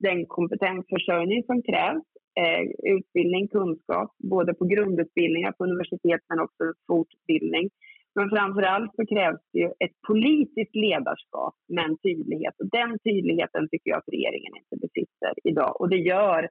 den 0.00 0.26
kompetensförsörjning 0.26 1.44
som 1.44 1.62
krävs, 1.62 2.06
eh, 2.40 2.62
utbildning, 2.96 3.48
kunskap, 3.48 4.10
både 4.18 4.54
på 4.54 4.64
grundutbildningar 4.64 5.52
på 5.52 5.64
universitet 5.64 6.20
men 6.28 6.40
också 6.40 6.64
fortbildning. 6.86 7.70
Men 8.14 8.30
framför 8.30 8.62
allt 8.62 8.92
så 8.94 9.06
krävs 9.06 9.40
det 9.52 9.58
ju 9.58 9.66
ett 9.66 9.96
politiskt 10.06 10.74
ledarskap 10.74 11.54
med 11.68 11.84
en 11.84 11.98
tydlighet. 11.98 12.54
Och 12.60 12.70
den 12.70 12.98
tydligheten 12.98 13.68
tycker 13.70 13.90
jag 13.90 13.98
att 13.98 14.14
regeringen 14.16 14.52
inte 14.60 14.76
besitter 14.86 15.32
idag. 15.44 15.80
Och 15.80 15.88
det 15.88 15.96
gör 16.12 16.48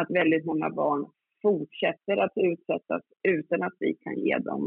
att 0.00 0.10
väldigt 0.10 0.44
många 0.44 0.70
barn 0.70 1.06
fortsätter 1.46 2.16
att 2.24 2.36
utsättas 2.50 3.02
utan 3.36 3.62
att 3.62 3.76
vi 3.80 3.90
kan 4.04 4.16
ge 4.26 4.38
dem 4.38 4.62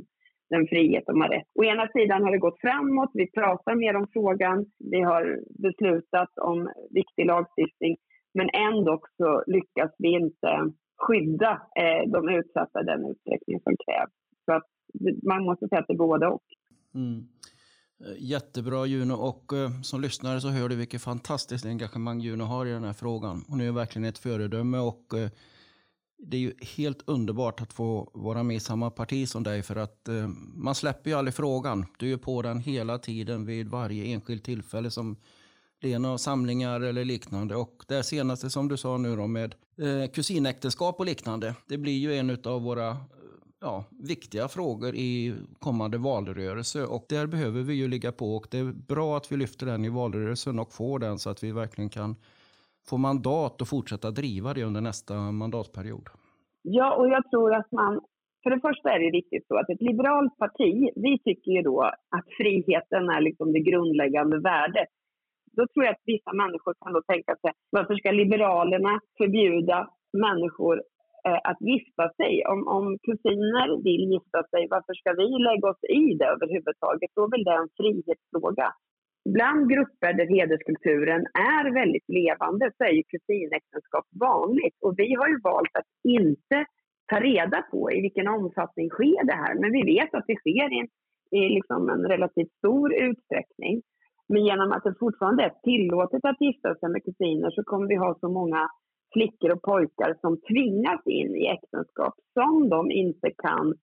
den 0.50 0.68
frihet 0.68 1.04
de 1.08 1.22
har 1.22 1.30
rätt. 1.30 1.50
Å 1.60 1.64
ena 1.64 1.88
sidan 1.96 2.24
har 2.24 2.32
det 2.32 2.46
gått 2.48 2.62
framåt, 2.62 3.12
vi 3.14 3.32
pratar 3.40 3.76
mer 3.76 3.96
om 3.96 4.08
frågan, 4.14 4.66
vi 4.94 5.02
har 5.02 5.24
beslutat 5.66 6.32
om 6.52 6.58
viktig 7.00 7.26
lagstiftning, 7.26 7.98
men 8.34 8.48
ändå 8.68 8.94
så 9.18 9.44
lyckas 9.48 9.92
vi 9.98 10.10
inte 10.24 10.52
skydda 10.98 11.52
eh, 11.82 12.02
de 12.16 12.30
utsatta 12.40 12.82
i 12.82 12.86
den 12.92 13.06
utsträckning 13.12 13.60
som 13.66 13.74
krävs. 13.86 14.16
Så 14.46 14.52
att 14.58 14.68
man 15.24 15.44
måste 15.44 15.68
säga 15.68 15.80
att 15.82 15.88
det 15.88 15.94
är 15.94 16.06
både 16.08 16.28
och. 16.28 16.48
Mm. 16.96 17.20
Eh, 18.06 18.16
jättebra 18.18 18.86
Juno 18.86 19.14
och 19.14 19.54
eh, 19.54 19.82
som 19.82 20.02
lyssnare 20.02 20.42
så 20.42 20.50
hör 20.50 20.70
du 20.70 20.76
vilket 20.76 21.02
fantastiskt 21.02 21.66
engagemang 21.66 22.20
Juno 22.20 22.44
har 22.44 22.66
i 22.66 22.72
den 22.72 22.84
här 22.84 22.94
frågan. 22.94 23.38
Hon 23.48 23.62
är 23.62 23.72
verkligen 23.72 24.10
ett 24.10 24.18
föredöme 24.18 24.78
och 24.78 25.06
eh, 25.14 25.30
det 26.22 26.38
är 26.38 26.42
ju 26.42 26.54
helt 26.62 27.02
underbart 27.06 27.62
att 27.62 27.74
få 27.74 28.12
vara 28.14 28.44
med 28.44 28.56
i 28.56 28.60
samma 28.60 28.90
parti 28.92 29.30
som 29.30 29.44
dig 29.44 29.64
för 29.64 29.76
att 29.76 30.08
eh, 30.08 30.28
man 30.56 30.76
släpper 30.76 31.10
ju 31.10 31.18
aldrig 31.18 31.34
frågan. 31.34 31.86
Du 31.98 32.14
är 32.14 32.18
på 32.18 32.42
den 32.42 32.60
hela 32.60 32.98
tiden 32.98 33.46
vid 33.46 33.68
varje 33.68 34.06
enskilt 34.06 34.44
tillfälle 34.44 34.92
som 34.92 35.18
det 35.82 35.94
är 35.94 36.00
några 36.00 36.18
samlingar 36.18 36.82
eller 36.82 37.06
liknande. 37.06 37.56
Och 37.56 37.84
det 37.88 38.04
senaste 38.04 38.50
som 38.50 38.68
du 38.68 38.78
sa 38.78 38.98
nu 38.98 39.16
då 39.16 39.28
med 39.28 39.56
eh, 39.78 40.12
kusinäktenskap 40.12 41.00
och 41.00 41.06
liknande. 41.06 41.56
Det 41.68 41.78
blir 41.78 41.98
ju 41.98 42.16
en 42.16 42.38
av 42.44 42.62
våra 42.62 42.90
eh, 42.90 42.98
ja, 43.62 43.86
viktiga 43.90 44.48
frågor 44.48 44.96
i 44.96 45.36
kommande 45.60 45.98
valrörelse 45.98 46.86
och 46.86 47.06
där 47.10 47.28
behöver 47.28 47.62
vi 47.62 47.74
ju 47.74 47.88
ligga 47.88 48.12
på 48.12 48.36
och 48.36 48.48
det 48.52 48.58
är 48.58 48.74
bra 48.88 49.18
att 49.18 49.32
vi 49.32 49.38
lyfter 49.38 49.66
den 49.66 49.86
i 49.86 49.90
valrörelsen 49.90 50.60
och 50.60 50.74
får 50.74 51.00
den 51.00 51.20
så 51.20 51.30
att 51.30 51.44
vi 51.44 51.52
verkligen 51.52 51.90
kan 51.90 52.16
få 52.90 52.98
mandat 52.98 53.62
att 53.62 53.70
fortsätta 53.70 54.12
driva 54.12 54.54
det 54.54 54.64
under 54.64 54.82
nästa 54.82 55.14
mandatperiod? 55.14 56.08
Ja, 56.62 56.96
och 56.96 57.10
jag 57.10 57.30
tror 57.30 57.56
att 57.56 57.72
man... 57.72 58.02
För 58.44 58.50
det 58.50 58.62
första 58.68 58.90
är 58.96 59.00
det 59.00 59.12
viktigt 59.12 59.48
så 59.48 59.56
att 59.60 59.70
ett 59.70 59.82
liberalt 59.82 60.38
parti, 60.38 60.90
vi 60.96 61.20
tycker 61.26 61.52
ju 61.52 61.62
då 61.62 61.82
att 62.18 62.28
friheten 62.38 63.10
är 63.10 63.22
liksom 63.22 63.54
det 63.54 63.60
grundläggande 63.60 64.40
värdet. 64.40 64.92
Då 65.58 65.68
tror 65.68 65.86
jag 65.86 65.94
att 65.94 66.06
vissa 66.06 66.34
människor 66.34 66.74
kan 66.82 66.94
då 66.94 67.02
tänka 67.02 67.36
sig, 67.42 67.52
varför 67.70 67.96
ska 67.96 68.12
Liberalerna 68.12 69.00
förbjuda 69.18 69.90
människor 70.26 70.76
eh, 71.28 71.40
att 71.50 71.62
gifta 71.62 72.06
sig? 72.20 72.46
Om, 72.52 72.68
om 72.78 72.86
kusiner 73.06 73.68
vill 73.88 74.04
gifta 74.14 74.42
sig, 74.52 74.62
varför 74.76 74.94
ska 75.00 75.10
vi 75.22 75.30
lägga 75.50 75.66
oss 75.72 75.84
i 76.02 76.06
det 76.20 76.28
överhuvudtaget? 76.36 77.10
Då 77.16 77.22
är 77.26 77.32
väl 77.36 77.44
det 77.50 77.58
en 77.64 77.70
frihetsfråga 77.78 78.68
bland 79.34 79.70
grupper 79.70 80.14
där 80.14 80.28
hederskulturen 80.36 81.22
är 81.56 81.74
väldigt 81.80 82.10
levande 82.20 82.72
så 82.78 82.84
är 82.84 82.94
ju 83.00 83.04
kusinäktenskap 83.04 84.06
vanligt. 84.20 84.78
Och 84.86 84.94
vi 84.98 85.14
har 85.20 85.28
ju 85.28 85.40
valt 85.44 85.76
att 85.80 85.92
inte 86.04 86.58
ta 87.12 87.20
reda 87.20 87.62
på 87.72 87.92
i 87.92 88.02
vilken 88.02 88.28
omfattning 88.28 88.90
sker 88.90 89.26
det 89.26 89.40
här. 89.44 89.54
Men 89.62 89.72
vi 89.72 89.84
vet 89.94 90.14
att 90.14 90.28
det 90.28 90.36
sker 90.44 90.68
i, 90.78 90.82
i 91.38 91.50
liksom 91.58 91.90
en 91.90 92.04
relativt 92.14 92.52
stor 92.58 92.94
utsträckning. 92.94 93.82
Men 94.30 94.46
genom 94.46 94.72
att 94.72 94.84
det 94.84 94.96
fortfarande 95.00 95.44
är 95.44 95.54
tillåtet 95.64 96.26
att 96.26 96.42
gifta 96.42 96.76
sig 96.76 96.90
med 96.90 97.04
kusiner 97.04 97.50
så 97.52 97.64
kommer 97.64 97.88
vi 97.88 97.96
ha 97.96 98.18
så 98.20 98.30
många 98.30 98.62
flickor 99.14 99.52
och 99.52 99.62
pojkar 99.62 100.16
som 100.22 100.42
tvingas 100.50 101.02
in 101.06 101.36
i 101.36 101.48
äktenskap 101.48 102.14
som 102.34 102.70
de 102.70 102.92
inte 102.92 103.30
kan 103.46 103.74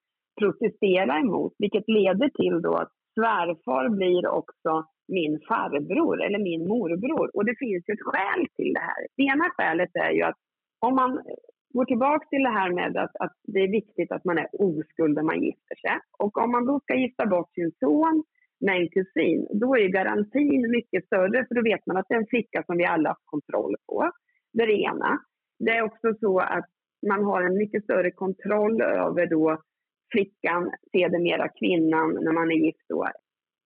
protestera 0.41 1.19
emot. 1.19 1.53
Vilket 1.59 1.89
leder 1.89 2.29
till 2.29 2.63
då 2.63 2.75
att 2.75 2.93
svärfar 3.15 3.89
blir 3.89 4.27
också 4.27 4.85
min 5.09 5.41
farbror 5.49 6.23
eller 6.25 6.39
min 6.39 6.69
morbror. 6.69 7.37
Och 7.37 7.45
det 7.45 7.57
finns 7.59 7.89
ju 7.89 7.93
ett 7.93 8.09
skäl 8.11 8.47
till 8.57 8.73
det 8.73 8.81
här. 8.81 9.07
Det 9.17 9.23
ena 9.23 9.45
skälet 9.57 9.91
är 9.95 10.11
ju 10.11 10.23
att 10.23 10.39
om 10.81 10.95
man 10.95 11.23
går 11.77 11.85
tillbaka 11.85 12.27
till 12.29 12.43
det 12.43 12.57
här 12.61 12.73
med 12.73 12.97
att, 12.97 13.17
att 13.21 13.37
det 13.43 13.61
är 13.61 13.71
viktigt 13.71 14.13
att 14.13 14.25
man 14.25 14.39
är 14.39 14.49
oskuld 14.53 15.15
när 15.17 15.23
man 15.23 15.43
gifter 15.43 15.77
sig. 15.77 15.99
Och 16.19 16.39
om 16.39 16.51
man 16.51 16.67
då 16.67 16.81
ska 16.81 16.95
gifta 16.95 17.27
bort 17.27 17.55
sin 17.55 17.73
son 17.81 18.25
med 18.61 18.77
en 18.81 18.89
kusin, 18.89 19.47
då 19.51 19.77
är 19.77 19.89
garantin 19.89 20.71
mycket 20.71 21.07
större 21.07 21.47
för 21.47 21.55
då 21.55 21.63
vet 21.63 21.87
man 21.87 21.97
att 21.97 22.07
det 22.09 22.15
är 22.15 22.19
en 22.19 22.27
flicka 22.27 22.63
som 22.67 22.77
vi 22.77 22.85
alla 22.85 23.09
har 23.09 23.17
kontroll 23.25 23.75
på. 23.87 24.11
Det 24.53 24.63
är 24.63 24.67
det 24.67 24.83
ena. 24.83 25.19
Det 25.59 25.71
är 25.71 25.83
också 25.83 26.15
så 26.21 26.39
att 26.39 26.69
man 27.09 27.25
har 27.25 27.43
en 27.43 27.59
mycket 27.59 27.85
större 27.85 28.11
kontroll 28.11 28.83
över 28.83 29.27
då 29.27 29.63
flickan, 30.13 30.71
sedermera 30.93 31.49
kvinnan, 31.49 32.19
när 32.25 32.33
man 32.33 32.51
är 32.51 32.57
gift 32.57 32.89
då, 32.89 33.03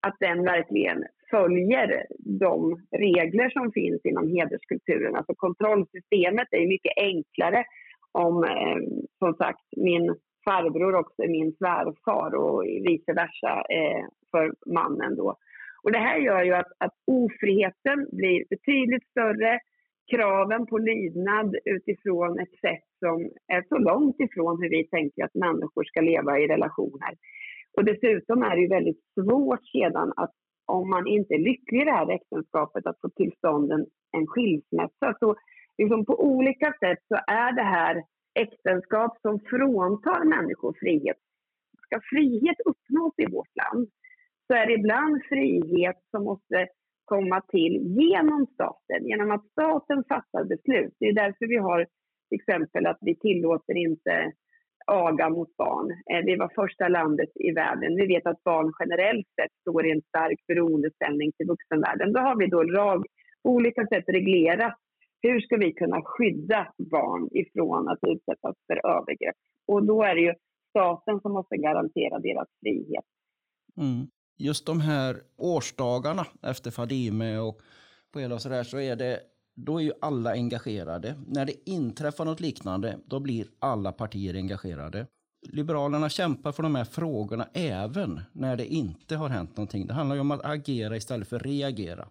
att 0.07 0.17
den 0.21 0.45
verkligen 0.45 1.05
följer 1.31 2.07
de 2.41 2.77
regler 2.97 3.51
som 3.51 3.73
finns 3.73 4.01
inom 4.05 4.29
hederskulturen. 4.29 5.17
Alltså 5.17 5.35
kontrollsystemet 5.35 6.49
är 6.51 6.69
mycket 6.69 6.93
enklare 6.97 7.65
om, 8.13 8.45
eh, 8.45 8.79
som 9.19 9.35
sagt, 9.35 9.65
min 9.77 10.15
farbror 10.45 10.95
också 10.95 11.23
är 11.23 11.29
min 11.29 11.53
svärfar 11.53 12.35
och 12.35 12.65
vice 12.89 13.13
versa 13.13 13.65
eh, 13.79 14.05
för 14.31 14.53
mannen 14.67 15.17
då. 15.17 15.37
Och 15.83 15.93
det 15.93 15.99
här 15.99 16.19
gör 16.19 16.43
ju 16.45 16.55
att, 16.55 16.73
att 16.79 16.95
ofriheten 17.07 18.09
blir 18.13 18.45
betydligt 18.51 19.07
större. 19.11 19.59
Kraven 20.11 20.67
på 20.67 20.79
lydnad 20.79 21.57
utifrån 21.65 22.41
ett 22.41 22.61
sätt 22.61 22.87
som 22.99 23.31
är 23.57 23.63
så 23.69 23.79
långt 23.79 24.21
ifrån 24.21 24.63
hur 24.63 24.71
vi 24.71 24.89
tänker 24.89 25.25
att 25.25 25.35
människor 25.35 25.85
ska 25.85 26.01
leva 26.01 26.39
i 26.39 26.47
relationer. 26.47 27.13
Och 27.77 27.85
dessutom 27.85 28.43
är 28.43 28.57
det 28.57 28.63
ju 28.63 28.69
väldigt 28.69 29.03
svårt 29.15 29.65
sedan 29.67 30.13
att 30.17 30.35
om 30.71 30.91
man 30.91 31.07
inte 31.07 31.35
är 31.35 31.39
lycklig 31.39 31.83
i 31.83 31.85
det 31.85 31.93
här 31.93 32.11
äktenskapet 32.11 32.87
att 32.87 33.01
få 33.01 33.09
till 33.09 33.33
stånd 33.39 33.73
en, 33.73 33.87
en 34.13 34.27
skilsmässa. 34.27 35.17
Så 35.21 35.37
liksom 35.79 36.05
på 36.05 36.25
olika 36.25 36.67
sätt 36.81 36.99
så 37.09 37.15
är 37.27 37.53
det 37.53 37.63
här 37.63 38.05
äktenskap 38.35 39.19
som 39.23 39.41
fråntar 39.41 40.25
människor 40.25 40.75
frihet. 40.81 41.17
Ska 41.87 42.01
frihet 42.11 42.57
uppnås 42.65 43.15
i 43.17 43.27
vårt 43.33 43.57
land 43.57 43.89
så 44.47 44.55
är 44.55 44.67
det 44.67 44.73
ibland 44.73 45.23
frihet 45.29 45.97
som 46.11 46.25
måste 46.25 46.69
komma 47.05 47.41
till 47.41 47.75
genom 48.01 48.47
staten, 48.55 49.07
genom 49.07 49.31
att 49.31 49.47
staten 49.47 50.05
fattar 50.09 50.45
beslut. 50.45 50.95
Det 50.99 51.07
är 51.07 51.13
därför 51.13 51.47
vi 51.47 51.57
har 51.57 51.87
till 52.29 52.41
exempel 52.41 52.87
att 52.87 52.99
vi 53.01 53.15
tillåter 53.17 53.77
inte 53.77 54.33
aga 54.91 55.29
mot 55.29 55.57
barn. 55.57 55.91
Eh, 55.91 56.25
vi 56.25 56.37
var 56.37 56.51
första 56.55 56.89
landet 56.89 57.29
i 57.35 57.51
världen. 57.53 57.97
Vi 57.97 58.07
vet 58.07 58.27
att 58.27 58.45
barn 58.45 58.73
generellt 58.81 59.27
sett 59.41 59.53
står 59.61 59.87
i 59.87 59.91
en 59.91 60.03
stark 60.03 60.41
beroendeställning 60.47 61.33
till 61.33 61.47
vuxenvärlden. 61.47 62.13
Då 62.13 62.21
har 62.21 62.37
vi 62.37 62.47
då 62.47 62.63
lag, 62.63 63.07
på 63.43 63.51
olika 63.51 63.87
sätt 63.87 64.05
reglerat 64.07 64.75
hur 65.23 65.41
ska 65.41 65.57
vi 65.57 65.73
kunna 65.73 66.03
skydda 66.05 66.73
barn 66.79 67.29
ifrån 67.33 67.89
att 67.89 67.99
utsättas 68.03 68.57
för 68.67 68.87
övergrepp. 68.87 69.37
Och 69.67 69.87
då 69.87 70.03
är 70.03 70.15
det 70.15 70.21
ju 70.21 70.35
staten 70.71 71.21
som 71.21 71.33
måste 71.33 71.57
garantera 71.57 72.19
deras 72.19 72.49
frihet. 72.61 73.05
Mm. 73.77 74.07
Just 74.39 74.67
de 74.67 74.81
här 74.81 75.17
årsdagarna 75.37 76.27
efter 76.43 76.71
Fadime 76.71 77.39
och 77.39 77.61
på 78.13 78.21
hela 78.21 78.39
så 78.39 78.49
där 78.49 78.63
så 78.63 78.79
är 78.79 78.97
det 78.97 79.21
då 79.67 79.79
är 79.79 79.85
ju 79.85 79.93
alla 80.01 80.31
engagerade. 80.33 81.15
När 81.27 81.45
det 81.47 81.71
inträffar 81.71 82.25
något 82.25 82.41
liknande, 82.41 82.99
då 83.07 83.21
blir 83.21 83.47
alla 83.59 83.93
partier 83.93 84.35
engagerade. 84.35 85.07
Liberalerna 85.53 86.09
kämpar 86.09 86.53
för 86.53 86.63
de 86.63 86.75
här 86.75 86.85
frågorna 86.85 87.45
även 87.55 88.21
när 88.33 88.57
det 88.57 88.67
inte 88.67 89.17
har 89.17 89.29
hänt 89.29 89.57
någonting. 89.57 89.87
Det 89.87 89.95
handlar 89.95 90.17
ju 90.17 90.21
om 90.21 90.31
att 90.31 90.45
agera 90.45 90.97
istället 90.97 91.29
för 91.29 91.39
reagera. 91.39 92.05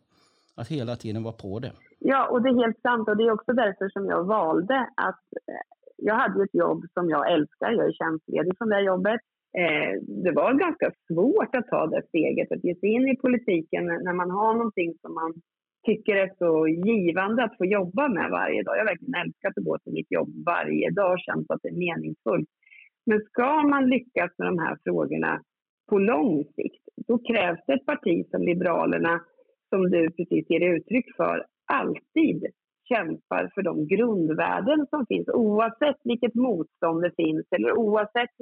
Att 0.56 0.68
hela 0.68 0.96
tiden 0.96 1.24
vara 1.24 1.34
på 1.34 1.60
det. 1.60 1.72
Ja, 2.00 2.30
och 2.32 2.42
det 2.42 2.50
är 2.50 2.64
helt 2.64 2.82
sant. 2.82 3.10
Och 3.10 3.18
det 3.18 3.24
är 3.24 3.32
också 3.32 3.54
därför 3.54 3.90
som 3.90 4.06
jag 4.06 4.24
valde 4.24 4.90
att... 4.96 5.24
Eh, 5.48 5.64
jag 6.02 6.16
hade 6.16 6.44
ett 6.44 6.54
jobb 6.54 6.86
som 6.94 7.10
jag 7.10 7.32
älskar. 7.34 7.72
Jag 7.72 7.88
är 7.88 7.92
tjänstledig 7.92 8.58
från 8.58 8.70
det 8.70 8.82
jobbet. 8.82 9.22
Eh, 9.58 9.92
det 10.24 10.32
var 10.32 10.54
ganska 10.54 10.92
svårt 11.08 11.56
att 11.56 11.68
ta 11.68 11.88
det 11.88 12.02
steget, 12.08 12.52
att 12.52 12.64
ge 12.64 12.76
sig 12.76 12.90
in 12.90 13.08
i 13.08 13.16
politiken 13.16 13.86
när 13.86 14.14
man 14.14 14.32
har 14.32 14.54
någonting 14.54 14.94
som 15.02 15.14
man 15.14 15.34
tycker 15.86 16.16
det 16.16 16.22
är 16.22 16.36
så 16.38 16.68
givande 16.68 17.44
att 17.44 17.58
få 17.58 17.66
jobba 17.66 18.08
med 18.08 18.30
varje 18.32 18.64
dag. 18.64 18.76
Jag 18.76 18.82
har 18.82 18.92
verkligen 18.92 19.22
älskat 19.26 19.58
att 19.58 19.64
gå 19.64 19.78
till 19.78 19.94
mitt 19.94 20.12
jobb 20.12 20.30
varje 20.46 20.90
dag 20.92 21.12
och 21.14 21.20
känt 21.20 21.52
att 21.52 21.60
det 21.64 21.70
är 21.70 21.86
meningsfullt. 21.88 22.50
Men 23.06 23.20
ska 23.22 23.62
man 23.64 23.90
lyckas 23.90 24.32
med 24.38 24.48
de 24.48 24.60
här 24.60 24.78
frågorna 24.84 25.42
på 25.90 25.98
lång 25.98 26.44
sikt, 26.56 26.84
då 27.08 27.18
krävs 27.18 27.60
det 27.68 27.74
ett 27.74 27.86
parti 27.86 28.26
som 28.32 28.42
Liberalerna, 28.42 29.22
som 29.70 29.90
du 29.90 30.12
precis 30.12 30.46
ger 30.50 30.76
uttryck 30.76 31.16
för, 31.16 31.46
alltid 31.66 32.46
kämpar 32.90 33.52
för 33.54 33.62
de 33.62 33.88
grundvärden 33.88 34.88
som 34.90 35.06
finns 35.06 35.28
oavsett 35.28 36.00
vilket 36.04 36.36
motstånd 36.36 37.02
det 37.02 37.12
finns 37.16 37.46
eller 37.52 37.78
oavsett 37.78 38.36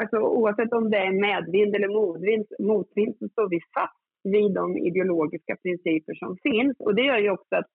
alltså, 0.00 0.18
oavsett 0.18 0.72
om 0.72 0.90
det 0.90 0.98
är 0.98 1.12
medvind 1.12 1.74
eller 1.74 1.88
motvind, 1.88 2.46
motvind 2.58 3.16
så 3.18 3.28
står 3.28 3.48
vi 3.48 3.60
fast 3.74 4.09
vid 4.24 4.54
de 4.54 4.76
ideologiska 4.76 5.56
principer 5.56 6.14
som 6.14 6.36
finns. 6.42 6.76
Och 6.78 6.94
det 6.94 7.02
gör 7.02 7.18
ju 7.18 7.30
också 7.30 7.56
att 7.56 7.70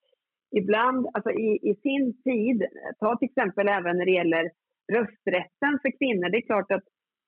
ibland, 0.56 1.08
alltså 1.14 1.32
i, 1.32 1.60
i 1.62 1.76
sin 1.76 2.22
tid, 2.22 2.66
ta 3.00 3.18
till 3.18 3.30
exempel 3.30 3.68
även 3.68 3.98
när 3.98 4.06
det 4.06 4.12
gäller 4.12 4.52
rösträtten 4.94 5.80
för 5.82 5.98
kvinnor. 6.00 6.30
Det 6.30 6.38
är 6.38 6.50
klart 6.52 6.72
att, 6.72 6.84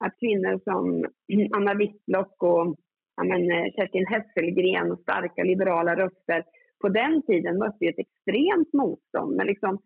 att 0.05 0.19
kvinnor 0.19 0.59
som 0.63 1.05
Anna 1.55 1.73
Whitlock 1.73 2.43
och 2.43 2.75
ja, 3.15 3.23
men, 3.23 3.51
eh, 3.51 3.71
Kerstin 3.75 4.07
Hesselgren 4.07 4.91
och 4.91 4.99
starka 4.99 5.43
liberala 5.43 5.95
röster 5.95 6.43
på 6.81 6.89
den 6.89 7.21
tiden 7.21 7.57
mötte 7.57 7.85
ett 7.85 7.99
extremt 7.99 8.73
motstånd. 8.73 9.35
Men 9.35 9.47
liksom, 9.47 9.79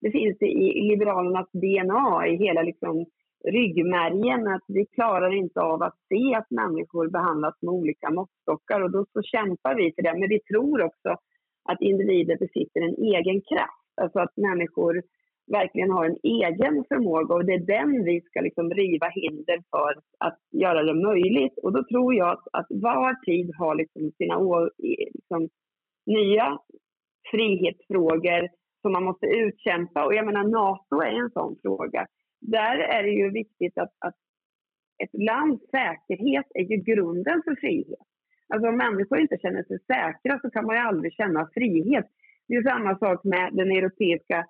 det 0.00 0.10
finns 0.10 0.42
i, 0.42 0.88
Liberalernas 0.90 1.50
DNA, 1.52 2.26
i 2.26 2.36
hela 2.36 2.62
liksom, 2.62 3.06
ryggmärgen, 3.52 4.48
att 4.48 4.64
vi 4.68 4.86
klarar 4.86 5.34
inte 5.34 5.60
av 5.60 5.82
att 5.82 5.98
se 6.08 6.34
att 6.34 6.50
människor 6.50 7.08
behandlas 7.08 7.54
med 7.62 7.74
olika 7.74 8.10
måttstockar 8.10 8.80
och 8.80 8.90
då 8.90 9.06
så 9.12 9.22
kämpar 9.22 9.74
vi 9.74 9.92
för 9.94 10.02
det. 10.02 10.18
Men 10.18 10.28
vi 10.28 10.40
tror 10.40 10.82
också 10.82 11.10
att 11.68 11.80
individer 11.80 12.36
besitter 12.36 12.80
en 12.80 12.94
egen 13.14 13.40
kraft, 13.40 13.88
alltså 14.00 14.18
att 14.18 14.36
människor 14.36 15.02
verkligen 15.46 15.90
har 15.90 16.04
en 16.04 16.18
egen 16.22 16.84
förmåga 16.88 17.34
och 17.34 17.44
det 17.44 17.54
är 17.54 17.66
den 17.78 18.04
vi 18.04 18.20
ska 18.20 18.40
liksom 18.40 18.70
riva 18.70 19.08
hinder 19.08 19.58
för 19.70 19.92
att 20.18 20.38
göra 20.50 20.82
det 20.82 20.94
möjligt. 20.94 21.58
Och 21.62 21.72
då 21.72 21.84
tror 21.84 22.14
jag 22.14 22.28
att, 22.28 22.44
att 22.52 22.66
var 22.68 23.24
tid 23.24 23.50
har 23.58 23.74
liksom 23.74 24.12
sina 24.18 24.38
liksom, 25.14 25.48
nya 26.06 26.58
frihetsfrågor 27.30 28.48
som 28.82 28.92
man 28.92 29.04
måste 29.04 29.26
utkämpa. 29.26 30.04
Och 30.04 30.14
jag 30.14 30.26
menar, 30.26 30.44
Nato 30.44 31.00
är 31.00 31.12
en 31.22 31.30
sån 31.30 31.56
fråga. 31.62 32.06
Där 32.46 32.78
är 32.78 33.02
det 33.02 33.10
ju 33.10 33.30
viktigt 33.30 33.78
att, 33.78 33.92
att 33.98 34.14
ett 35.02 35.14
lands 35.30 35.62
säkerhet 35.70 36.46
är 36.54 36.64
ju 36.70 36.76
grunden 36.76 37.42
för 37.44 37.54
frihet. 37.60 38.06
Alltså 38.48 38.68
om 38.68 38.76
människor 38.76 39.18
inte 39.20 39.38
känner 39.42 39.62
sig 39.62 39.78
säkra 39.78 40.40
så 40.42 40.50
kan 40.50 40.66
man 40.66 40.76
ju 40.76 40.82
aldrig 40.82 41.12
känna 41.12 41.48
frihet. 41.54 42.06
Det 42.48 42.54
är 42.54 42.62
samma 42.62 42.98
sak 42.98 43.24
med 43.24 43.50
den 43.52 43.70
europeiska, 43.70 44.46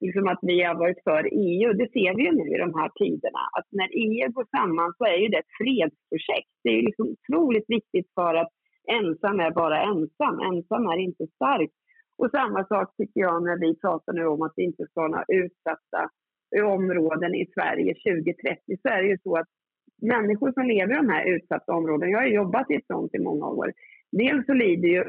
liksom 0.00 0.28
att 0.28 0.38
vi 0.42 0.62
har 0.62 0.74
varit 0.74 1.02
för 1.04 1.22
EU. 1.32 1.72
Det 1.72 1.88
ser 1.92 2.16
vi 2.16 2.22
ju 2.24 2.32
nu 2.32 2.46
i 2.54 2.58
de 2.58 2.74
här 2.78 2.90
tiderna. 3.00 3.42
Att 3.58 3.68
när 3.78 3.88
EU 4.04 4.32
går 4.32 4.46
samman 4.56 4.94
så 4.98 5.04
är 5.04 5.16
ju 5.22 5.28
det 5.28 5.38
ett 5.38 5.56
fredsprojekt. 5.60 6.52
Det 6.62 6.68
är 6.70 6.76
ju 6.80 6.82
liksom 6.82 7.06
otroligt 7.14 7.68
viktigt 7.68 8.08
för 8.14 8.34
att 8.34 8.52
ensam 8.98 9.40
är 9.40 9.50
bara 9.50 9.82
ensam. 9.82 10.36
Ensam 10.50 10.86
är 10.86 10.98
inte 10.98 11.26
stark. 11.26 11.70
Och 12.18 12.30
samma 12.30 12.64
sak 12.64 12.96
tycker 12.96 13.20
jag 13.20 13.42
när 13.42 13.58
vi 13.64 13.80
pratar 13.80 14.12
nu 14.12 14.26
om 14.26 14.42
att 14.42 14.52
vi 14.56 14.62
inte 14.64 14.86
ska 14.86 15.00
ha 15.00 15.08
några 15.08 15.24
utsatta 15.28 16.10
områden 16.62 17.34
i 17.34 17.46
Sverige 17.54 17.94
2030 17.94 18.76
så 18.82 18.88
är 18.88 19.02
det 19.02 19.08
ju 19.08 19.18
så 19.22 19.36
att 19.36 19.48
människor 20.02 20.52
som 20.52 20.66
lever 20.66 20.94
i 20.94 20.96
de 20.96 21.08
här 21.08 21.24
utsatta 21.24 21.72
områdena, 21.72 22.10
jag 22.10 22.18
har 22.18 22.26
jobbat 22.26 22.70
i 22.70 22.74
ett 22.74 22.86
sånt 22.86 23.14
i 23.14 23.18
många 23.18 23.46
år, 23.46 23.72
dels 24.12 24.46
så 24.46 24.52
lider 24.52 24.88
ju 24.88 25.04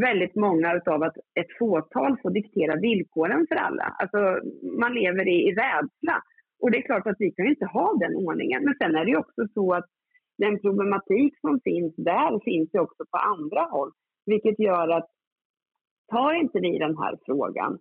väldigt 0.00 0.34
många 0.34 0.80
av 0.86 1.02
att 1.02 1.16
ett 1.40 1.58
fåtal 1.58 2.16
får 2.22 2.30
diktera 2.30 2.76
villkoren 2.76 3.46
för 3.48 3.56
alla. 3.56 3.84
Alltså 3.98 4.40
man 4.80 4.94
lever 4.94 5.28
i, 5.28 5.48
i 5.48 5.54
rädsla. 5.54 6.22
Och 6.60 6.70
det 6.70 6.78
är 6.78 6.82
klart 6.82 7.06
att 7.06 7.16
vi 7.18 7.30
kan 7.30 7.46
inte 7.46 7.66
ha 7.66 7.94
den 8.00 8.16
ordningen. 8.16 8.64
Men 8.64 8.74
sen 8.78 8.94
är 8.94 9.04
det 9.04 9.10
ju 9.10 9.16
också 9.16 9.48
så 9.54 9.74
att 9.74 9.86
den 10.38 10.60
problematik 10.60 11.40
som 11.40 11.60
finns 11.64 11.94
där 11.96 12.44
finns 12.44 12.74
ju 12.74 12.78
också 12.80 13.04
på 13.10 13.18
andra 13.18 13.60
håll. 13.60 13.90
Vilket 14.26 14.58
gör 14.58 14.88
att 14.88 15.08
tar 16.10 16.32
inte 16.32 16.60
vi 16.60 16.78
den 16.78 16.98
här 16.98 17.18
frågan 17.26 17.78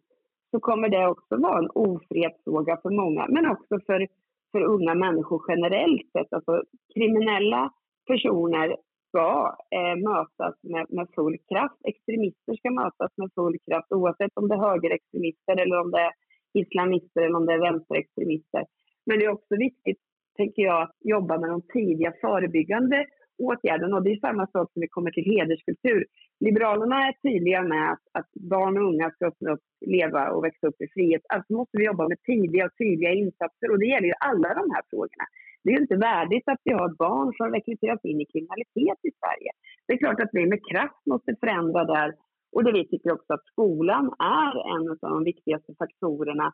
så 0.51 0.59
kommer 0.59 0.89
det 0.89 1.07
också 1.07 1.37
vara 1.37 1.59
en 1.59 1.69
ofrihetsfråga 1.69 2.77
för 2.81 2.89
många, 2.89 3.27
men 3.29 3.45
också 3.51 3.79
för, 3.85 4.07
för 4.51 4.61
unga 4.61 4.95
människor 4.95 5.41
generellt 5.47 6.11
sett. 6.11 6.33
Alltså, 6.33 6.63
kriminella 6.93 7.73
personer 8.07 8.75
ska 9.07 9.55
eh, 9.77 9.95
mötas 10.09 10.55
med, 10.63 10.85
med 10.89 11.07
full 11.15 11.37
kraft. 11.49 11.79
Extremister 11.83 12.55
ska 12.55 12.71
mötas 12.71 13.11
med 13.17 13.29
full 13.35 13.57
kraft 13.67 13.91
oavsett 13.91 14.31
om 14.35 14.47
det 14.47 14.55
är 14.55 14.69
högerextremister 14.69 15.55
eller 15.61 15.79
om 15.79 15.91
det 15.91 16.01
är 16.01 16.11
islamister 16.53 17.21
eller 17.21 17.35
om 17.35 17.45
det 17.45 17.53
är 17.53 17.67
vänsterextremister. 17.71 18.65
Men 19.05 19.19
det 19.19 19.25
är 19.25 19.29
också 19.29 19.55
viktigt, 19.55 20.01
tänker 20.37 20.61
jag, 20.61 20.81
att 20.81 20.95
jobba 20.99 21.37
med 21.37 21.49
de 21.49 21.61
tidiga 21.61 22.13
förebyggande 22.21 23.05
åtgärden. 23.37 23.93
Och 23.93 24.03
det 24.03 24.11
är 24.11 24.19
samma 24.19 24.47
sak 24.47 24.71
som 24.73 24.81
vi 24.81 24.87
kommer 24.87 25.11
till 25.11 25.31
hederskultur. 25.33 26.05
Liberalerna 26.39 27.07
är 27.07 27.13
tydliga 27.27 27.61
med 27.63 27.91
att, 27.91 28.05
att 28.19 28.29
barn 28.33 28.77
och 28.77 28.87
unga 28.89 29.11
ska 29.11 29.25
öppna 29.25 29.51
upp, 29.51 29.65
leva 29.85 30.31
och 30.31 30.43
växa 30.43 30.67
upp 30.67 30.81
i 30.81 30.87
frihet. 30.93 31.21
Alltså 31.29 31.53
måste 31.53 31.77
vi 31.77 31.85
jobba 31.85 32.07
med 32.07 32.19
tidiga 32.21 32.65
och 32.65 32.77
tydliga 32.77 33.13
insatser 33.13 33.71
och 33.71 33.79
det 33.79 33.85
gäller 33.85 34.07
ju 34.07 34.17
alla 34.19 34.49
de 34.59 34.65
här 34.73 34.83
frågorna. 34.89 35.25
Det 35.63 35.69
är 35.69 35.75
ju 35.75 35.81
inte 35.81 35.95
värdigt 35.95 36.47
att 36.47 36.61
vi 36.63 36.73
har 36.73 36.89
barn 37.05 37.33
som 37.37 37.47
rekryteras 37.51 37.99
in 38.03 38.21
i 38.21 38.25
kriminalitet 38.25 38.99
i 39.09 39.11
Sverige. 39.19 39.51
Det 39.85 39.93
är 39.93 39.97
klart 39.97 40.21
att 40.21 40.29
vi 40.31 40.45
med 40.45 40.61
kraft 40.71 41.01
måste 41.05 41.35
förändra 41.41 41.83
där 41.83 42.13
och 42.51 42.63
det 42.63 42.71
vi 42.71 42.87
tycker 42.87 43.11
också 43.13 43.33
att 43.33 43.45
skolan 43.45 44.05
är 44.19 44.53
en 44.75 44.89
av 44.89 44.97
de 45.15 45.23
viktigaste 45.23 45.73
faktorerna, 45.79 46.53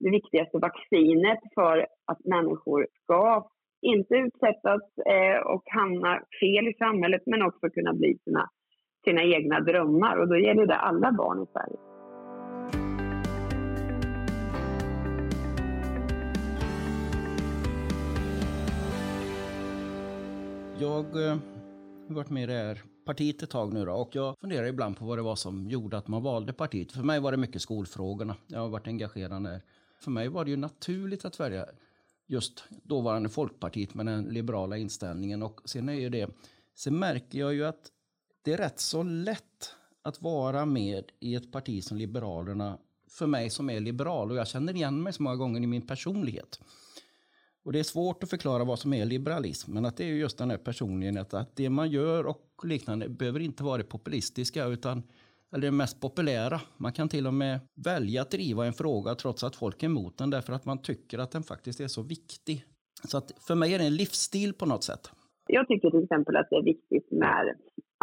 det 0.00 0.10
viktigaste 0.10 0.58
vaccinet 0.58 1.40
för 1.54 1.86
att 2.06 2.24
människor 2.24 2.86
ska 3.02 3.50
inte 3.82 4.14
utsättas 4.14 4.82
eh, 5.06 5.38
och 5.52 5.62
hamna 5.66 6.20
fel 6.40 6.68
i 6.68 6.74
samhället 6.78 7.22
men 7.26 7.42
också 7.42 7.70
kunna 7.70 7.92
bli 7.92 8.18
sina 8.24 8.48
sina 9.04 9.22
egna 9.22 9.60
drömmar 9.60 10.16
och 10.16 10.28
då 10.28 10.36
gäller 10.38 10.66
det 10.66 10.76
alla 10.76 11.12
barn 11.12 11.42
i 11.42 11.46
Sverige. 11.52 11.78
Jag 20.80 21.26
eh, 21.26 21.38
har 22.08 22.14
varit 22.14 22.30
med 22.30 22.42
i 22.42 22.46
det 22.46 22.52
här 22.52 22.78
partiet 23.06 23.42
ett 23.42 23.50
tag 23.50 23.72
nu 23.72 23.84
då, 23.84 23.92
och 23.92 24.08
jag 24.12 24.38
funderar 24.40 24.66
ibland 24.66 24.98
på 24.98 25.04
vad 25.04 25.18
det 25.18 25.22
var 25.22 25.36
som 25.36 25.68
gjorde 25.68 25.98
att 25.98 26.08
man 26.08 26.22
valde 26.22 26.52
partiet. 26.52 26.92
För 26.92 27.02
mig 27.02 27.20
var 27.20 27.30
det 27.30 27.36
mycket 27.36 27.62
skolfrågorna. 27.62 28.36
Jag 28.46 28.60
har 28.60 28.68
varit 28.68 28.86
engagerad 28.86 29.44
där. 29.44 29.60
För 30.04 30.10
mig 30.10 30.28
var 30.28 30.44
det 30.44 30.50
ju 30.50 30.56
naturligt 30.56 31.24
att 31.24 31.40
välja 31.40 31.66
just 32.32 32.64
dåvarande 32.82 33.28
Folkpartiet 33.28 33.94
med 33.94 34.06
den 34.06 34.24
liberala 34.24 34.76
inställningen. 34.76 35.42
Och 35.42 35.60
sen 35.64 35.88
är 35.88 35.92
ju 35.92 36.08
det, 36.08 36.30
sen 36.74 36.98
märker 36.98 37.38
jag 37.38 37.54
ju 37.54 37.64
att 37.64 37.90
det 38.42 38.52
är 38.52 38.56
rätt 38.56 38.80
så 38.80 39.02
lätt 39.02 39.74
att 40.02 40.22
vara 40.22 40.66
med 40.66 41.04
i 41.20 41.34
ett 41.34 41.52
parti 41.52 41.84
som 41.84 41.96
Liberalerna 41.96 42.78
för 43.10 43.26
mig 43.26 43.50
som 43.50 43.70
är 43.70 43.80
liberal 43.80 44.30
och 44.30 44.36
jag 44.36 44.48
känner 44.48 44.74
igen 44.74 45.02
mig 45.02 45.12
så 45.12 45.22
många 45.22 45.36
gånger 45.36 45.60
i 45.60 45.66
min 45.66 45.86
personlighet. 45.86 46.60
Och 47.64 47.72
det 47.72 47.78
är 47.78 47.84
svårt 47.84 48.22
att 48.22 48.30
förklara 48.30 48.64
vad 48.64 48.78
som 48.78 48.92
är 48.92 49.04
liberalism, 49.04 49.72
men 49.72 49.84
att 49.84 49.96
det 49.96 50.04
är 50.04 50.08
just 50.08 50.38
den 50.38 50.50
här 50.50 50.58
personligheten 50.58 51.40
att 51.40 51.56
det 51.56 51.70
man 51.70 51.90
gör 51.90 52.26
och 52.26 52.52
liknande 52.64 53.08
behöver 53.08 53.40
inte 53.40 53.62
vara 53.62 53.78
det 53.78 53.84
populistiska 53.84 54.64
utan 54.64 55.02
eller 55.52 55.66
det 55.66 55.72
mest 55.72 56.00
populära. 56.00 56.60
Man 56.76 56.92
kan 56.92 57.08
till 57.08 57.26
och 57.26 57.34
med 57.34 57.60
välja 57.86 58.22
att 58.22 58.30
driva 58.30 58.66
en 58.66 58.72
fråga 58.72 59.14
trots 59.14 59.44
att 59.44 59.56
folk 59.56 59.82
är 59.82 59.86
emot 59.86 60.18
den 60.18 60.30
därför 60.30 60.52
att 60.52 60.64
man 60.64 60.82
tycker 60.82 61.18
att 61.18 61.32
den 61.32 61.42
faktiskt 61.42 61.80
är 61.80 61.88
så 61.88 62.02
viktig. 62.02 62.64
Så 63.08 63.18
att 63.18 63.32
för 63.46 63.54
mig 63.54 63.74
är 63.74 63.78
det 63.78 63.84
en 63.84 63.96
livsstil 63.96 64.54
på 64.54 64.66
något 64.66 64.84
sätt. 64.84 65.10
Jag 65.46 65.68
tycker 65.68 65.90
till 65.90 66.02
exempel 66.02 66.36
att 66.36 66.50
det 66.50 66.56
är 66.56 66.64
viktigt 66.64 67.10
med 67.10 67.54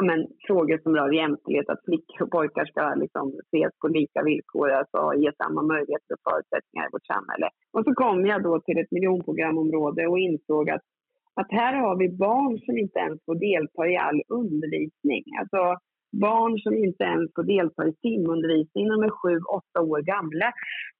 men, 0.02 0.28
frågor 0.48 0.78
som 0.84 0.96
rör 0.96 1.12
jämställdhet, 1.12 1.70
att 1.70 1.86
flickor 1.86 2.22
och 2.22 2.32
pojkar 2.32 2.66
ska 2.66 2.96
liksom 2.96 3.26
ses 3.48 3.74
på 3.82 3.88
lika 3.88 4.24
villkor, 4.24 4.72
alltså 4.72 5.14
ge 5.24 5.32
samma 5.44 5.62
möjligheter 5.62 6.14
och 6.16 6.32
förutsättningar 6.32 6.86
i 6.88 6.94
vårt 6.94 7.12
samhälle. 7.14 7.50
Och 7.74 7.84
så 7.86 7.94
kom 7.94 8.26
jag 8.26 8.44
då 8.44 8.60
till 8.60 8.78
ett 8.78 8.92
miljonprogramområde 8.92 10.08
och 10.08 10.20
insåg 10.20 10.70
att, 10.70 10.86
att 11.34 11.52
här 11.52 11.74
har 11.84 11.96
vi 11.98 12.10
barn 12.10 12.60
som 12.66 12.78
inte 12.78 13.00
ens 13.00 13.20
får 13.26 13.36
delta 13.36 13.88
i 13.88 13.98
all 13.98 14.22
undervisning. 14.28 15.24
Alltså 15.40 15.62
barn 16.12 16.60
som 16.60 16.74
inte 16.74 17.04
ens 17.04 17.30
får 17.36 17.44
delta 17.44 17.88
i 17.88 17.94
simundervisning 18.02 18.88
när 18.88 18.96
de 18.96 19.04
är 19.04 19.20
sju, 19.22 19.36
åtta 19.60 19.80
år 19.82 20.02
gamla. 20.02 20.50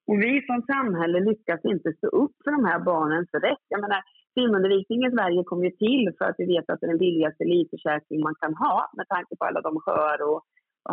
Och 0.08 0.18
vi 0.24 0.34
som 0.48 0.62
samhälle 0.74 1.20
lyckas 1.20 1.62
inte 1.74 1.94
stå 1.94 2.08
upp 2.08 2.36
för 2.44 2.52
de 2.52 2.66
här 2.66 2.80
barnens 2.80 3.30
rätt. 3.34 3.66
Jag 3.74 3.82
menar, 3.82 4.02
simundervisning 4.34 5.06
i 5.06 5.12
Sverige 5.12 5.44
kom 5.44 5.64
ju 5.64 5.72
till 5.72 6.06
för 6.18 6.26
att 6.26 6.40
vi 6.42 6.46
vet 6.54 6.70
att 6.70 6.80
det 6.80 6.86
är 6.86 6.94
den 6.96 7.06
billigaste 7.06 7.44
livförsäkring 7.44 8.20
man 8.22 8.36
kan 8.42 8.54
ha 8.54 8.76
med 8.98 9.08
tanke 9.08 9.36
på 9.36 9.46
alla 9.46 9.62
de 9.62 9.74
sjöar 9.84 10.20
och 10.30 10.42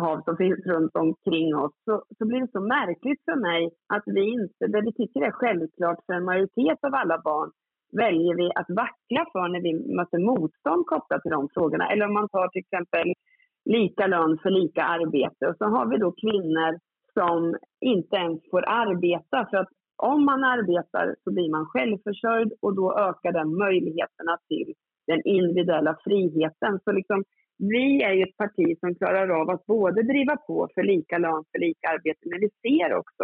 hav 0.03 0.21
som 0.25 0.37
finns 0.37 0.65
runt 0.65 0.95
omkring 0.95 1.55
oss. 1.55 1.75
Så, 1.85 2.03
så 2.17 2.25
blir 2.25 2.39
det 2.41 2.51
så 2.51 2.61
märkligt 2.61 3.21
för 3.25 3.35
mig 3.49 3.61
att 3.95 4.03
vi 4.05 4.23
inte, 4.39 4.67
det 4.67 4.81
vi 4.81 4.93
tycker 4.93 5.21
är 5.21 5.31
självklart 5.31 5.99
för 6.05 6.13
en 6.13 6.29
majoritet 6.31 6.79
av 6.87 6.93
alla 6.95 7.17
barn, 7.29 7.49
väljer 8.03 8.35
vi 8.35 8.47
att 8.59 8.69
vackla 8.69 9.21
för 9.33 9.47
när 9.47 9.61
vi 9.61 9.73
möter 9.97 10.19
motstånd 10.31 10.85
kopplat 10.85 11.21
till 11.21 11.31
de 11.31 11.49
frågorna. 11.53 11.85
Eller 11.91 12.05
om 12.05 12.13
man 12.13 12.29
tar 12.29 12.47
till 12.47 12.65
exempel 12.65 13.07
lika 13.75 14.07
lön 14.07 14.37
för 14.43 14.49
lika 14.49 14.83
arbete. 14.83 15.47
Och 15.47 15.57
så 15.57 15.65
har 15.65 15.85
vi 15.91 15.97
då 15.97 16.11
kvinnor 16.11 16.79
som 17.13 17.55
inte 17.81 18.15
ens 18.15 18.39
får 18.51 18.63
arbeta 18.67 19.47
för 19.49 19.57
att 19.57 19.71
om 19.95 20.25
man 20.25 20.43
arbetar 20.43 21.15
så 21.23 21.31
blir 21.33 21.49
man 21.51 21.65
självförsörjd 21.65 22.51
och 22.61 22.75
då 22.75 22.97
ökar 23.07 23.31
den 23.31 23.57
möjligheterna 23.57 24.37
till 24.47 24.73
den 25.07 25.21
individuella 25.25 25.97
friheten. 26.03 26.79
Så 26.83 26.91
liksom, 26.91 27.23
vi 27.57 28.03
är 28.03 28.13
ju 28.13 28.23
ett 28.23 28.37
parti 28.37 28.79
som 28.79 28.95
klarar 28.95 29.29
av 29.41 29.49
att 29.49 29.65
både 29.65 30.03
driva 30.03 30.35
på 30.37 30.67
för 30.75 30.83
lika 30.83 31.17
lön 31.17 31.43
för 31.51 31.59
lika 31.59 31.85
arbete, 31.89 32.23
men 32.29 32.39
vi 32.39 32.49
ser 32.63 32.93
också 32.93 33.23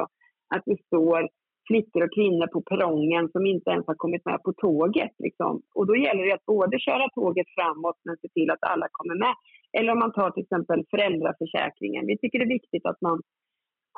att 0.55 0.63
vi 0.65 0.77
står 0.87 1.29
flickor 1.67 2.03
och 2.03 2.13
kvinnor 2.17 2.47
på 2.47 2.61
perrongen 2.61 3.29
som 3.31 3.45
inte 3.45 3.69
ens 3.71 3.87
har 3.87 3.95
kommit 3.95 4.25
med 4.25 4.43
på 4.43 4.53
tåget. 4.53 5.13
Liksom. 5.19 5.61
Och 5.75 5.87
då 5.87 5.95
gäller 5.95 6.23
det 6.25 6.33
att 6.33 6.45
både 6.45 6.79
köra 6.79 7.09
tåget 7.09 7.47
framåt 7.57 7.99
men 8.05 8.17
se 8.17 8.27
till 8.27 8.49
att 8.51 8.63
alla 8.71 8.87
kommer 8.91 9.15
med. 9.15 9.35
Eller 9.77 9.91
om 9.91 9.99
man 9.99 10.13
tar 10.13 10.31
till 10.31 10.43
exempel 10.43 10.83
föräldraförsäkringen. 10.91 12.05
Vi 12.07 12.17
tycker 12.17 12.39
det 12.39 12.45
är 12.45 12.59
viktigt 12.59 12.85
att, 12.85 13.01
man, 13.01 13.21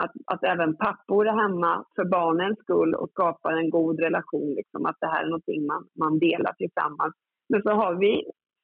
att, 0.03 0.13
att 0.33 0.43
även 0.43 0.77
pappor 0.77 1.27
är 1.27 1.41
hemma 1.43 1.85
för 1.95 2.05
barnens 2.05 2.59
skull 2.59 2.95
och 2.95 3.09
skapar 3.09 3.53
en 3.53 3.69
god 3.69 3.99
relation. 3.99 4.49
Liksom, 4.59 4.85
att 4.85 4.97
det 4.99 5.07
här 5.07 5.23
är 5.23 5.29
någonting 5.29 5.65
man, 5.65 5.83
man 5.99 6.19
delar 6.19 6.53
tillsammans. 6.53 7.13
Men 7.49 7.61
så 7.61 7.69
har 7.69 7.95
vi 7.95 8.23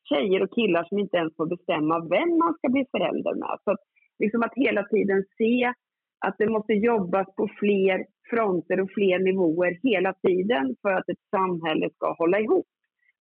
tjejer 0.10 0.44
och 0.44 0.54
killar 0.56 0.84
som 0.84 1.00
inte 1.00 1.18
ens 1.18 1.36
får 1.36 1.46
bestämma 1.46 1.96
vem 2.16 2.38
man 2.44 2.54
ska 2.54 2.70
bli 2.70 2.86
förälder 2.92 3.36
med. 3.36 3.58
Så 3.64 3.72
att, 3.72 3.84
liksom 4.20 4.44
att 4.44 4.56
hela 4.56 4.84
tiden 4.84 5.24
se 5.38 5.74
att 6.26 6.36
det 6.38 6.50
måste 6.50 6.74
jobbas 6.74 7.28
på 7.36 7.48
fler 7.60 8.06
fronter 8.30 8.82
och 8.82 8.92
fler 8.92 9.20
nivåer 9.20 9.80
hela 9.84 10.14
tiden 10.14 10.76
för 10.82 10.92
att 10.92 11.10
ett 11.10 11.24
samhälle 11.36 11.90
ska 11.96 12.14
hålla 12.14 12.40
ihop. 12.40 12.68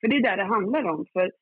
För 0.00 0.08
det 0.08 0.16
är 0.16 0.22
där 0.22 0.36
det 0.36 0.54
handlar 0.56 0.84
om. 0.84 1.06
För 1.12 1.32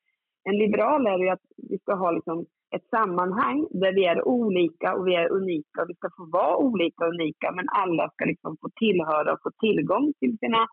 en 0.49 0.57
liberal 0.57 1.07
är 1.07 1.19
ju 1.19 1.29
att 1.29 1.45
vi 1.69 1.77
ska 1.77 1.93
ha 1.93 2.11
liksom 2.11 2.45
ett 2.75 2.87
sammanhang 2.95 3.67
där 3.71 3.93
vi 3.93 4.05
är 4.05 4.27
olika 4.27 4.95
och 4.95 5.07
vi 5.07 5.15
är 5.15 5.31
unika. 5.31 5.85
Vi 5.87 5.95
ska 5.95 6.09
få 6.17 6.25
vara 6.31 6.57
olika 6.57 7.05
och 7.05 7.13
unika 7.13 7.51
men 7.51 7.65
alla 7.81 8.09
ska 8.09 8.25
liksom 8.25 8.57
få 8.61 8.69
tillhöra 8.83 9.33
och 9.33 9.43
få 9.43 9.51
tillgång 9.65 10.13
till 10.19 10.37
sina 10.37 10.67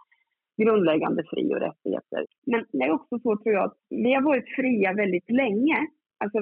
grundläggande 0.62 1.22
fri 1.30 1.54
och 1.54 1.60
rättigheter. 1.60 2.26
Men 2.46 2.64
det 2.72 2.84
är 2.84 2.90
också 2.90 3.18
så 3.18 3.36
tror 3.36 3.54
jag 3.54 3.64
att 3.64 3.78
vi 3.90 4.14
har 4.14 4.22
varit 4.22 4.48
fria 4.56 4.92
väldigt 4.92 5.30
länge. 5.30 5.78
Alltså, 6.24 6.38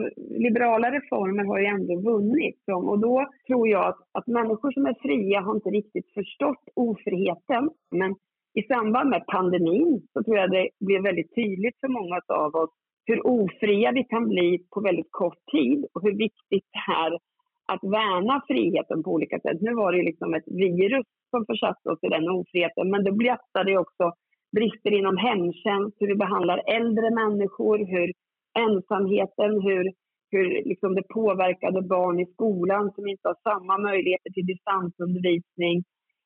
liberala 0.46 0.90
reformer 0.90 1.44
har 1.44 1.58
ju 1.58 1.66
ändå 1.66 2.00
vunnit 2.00 2.60
och 2.90 2.98
då 2.98 3.26
tror 3.46 3.68
jag 3.68 3.86
att, 3.86 4.00
att 4.12 4.26
människor 4.26 4.70
som 4.72 4.86
är 4.86 4.96
fria 5.02 5.40
har 5.40 5.54
inte 5.54 5.70
riktigt 5.70 6.08
förstått 6.14 6.64
ofriheten. 6.74 7.70
Men 7.90 8.14
i 8.54 8.62
samband 8.62 9.10
med 9.10 9.26
pandemin 9.26 10.06
så 10.12 10.22
tror 10.22 10.36
jag 10.36 10.50
det 10.50 10.68
blev 10.80 11.02
väldigt 11.02 11.34
tydligt 11.34 11.80
för 11.80 11.88
många 11.88 12.20
av 12.28 12.54
oss 12.54 12.70
hur 13.06 13.26
ofria 13.26 13.92
vi 13.92 14.04
kan 14.04 14.28
bli 14.28 14.58
på 14.70 14.80
väldigt 14.80 15.10
kort 15.10 15.46
tid 15.52 15.86
och 15.94 16.02
hur 16.02 16.16
viktigt 16.16 16.68
det 16.74 16.92
är 16.92 17.12
att 17.72 17.82
värna 17.82 18.42
friheten 18.48 19.02
på 19.02 19.10
olika 19.10 19.40
sätt. 19.40 19.58
Nu 19.60 19.74
var 19.74 19.92
det 19.92 20.02
liksom 20.02 20.34
ett 20.34 20.48
virus 20.48 21.06
som 21.30 21.46
försatte 21.46 21.90
oss 21.90 21.98
i 22.02 22.08
den 22.08 22.28
ofriheten, 22.28 22.90
men 22.90 23.04
det 23.04 23.12
berättade 23.12 23.78
också 23.78 24.12
brister 24.56 24.92
inom 24.92 25.16
hemtjänst, 25.16 25.96
hur 26.00 26.06
vi 26.06 26.14
behandlar 26.14 26.62
äldre 26.66 27.10
människor, 27.10 27.78
hur 27.78 28.12
ensamheten, 28.58 29.62
hur, 29.62 29.92
hur 30.30 30.64
liksom 30.64 30.94
det 30.94 31.08
påverkade 31.08 31.82
barn 31.82 32.20
i 32.20 32.26
skolan 32.26 32.92
som 32.94 33.08
inte 33.08 33.28
har 33.28 33.36
samma 33.42 33.78
möjligheter 33.78 34.30
till 34.30 34.46
distansundervisning. 34.46 35.84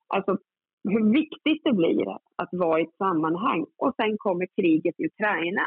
Alltså 0.08 0.38
hur 0.84 1.12
viktigt 1.12 1.64
det 1.64 1.72
blir 1.72 2.08
att 2.36 2.48
vara 2.52 2.80
i 2.80 2.82
ett 2.82 2.96
sammanhang. 2.98 3.66
Och 3.78 3.94
sen 3.96 4.18
kommer 4.18 4.46
kriget 4.56 4.94
i 4.98 5.06
Ukraina 5.06 5.62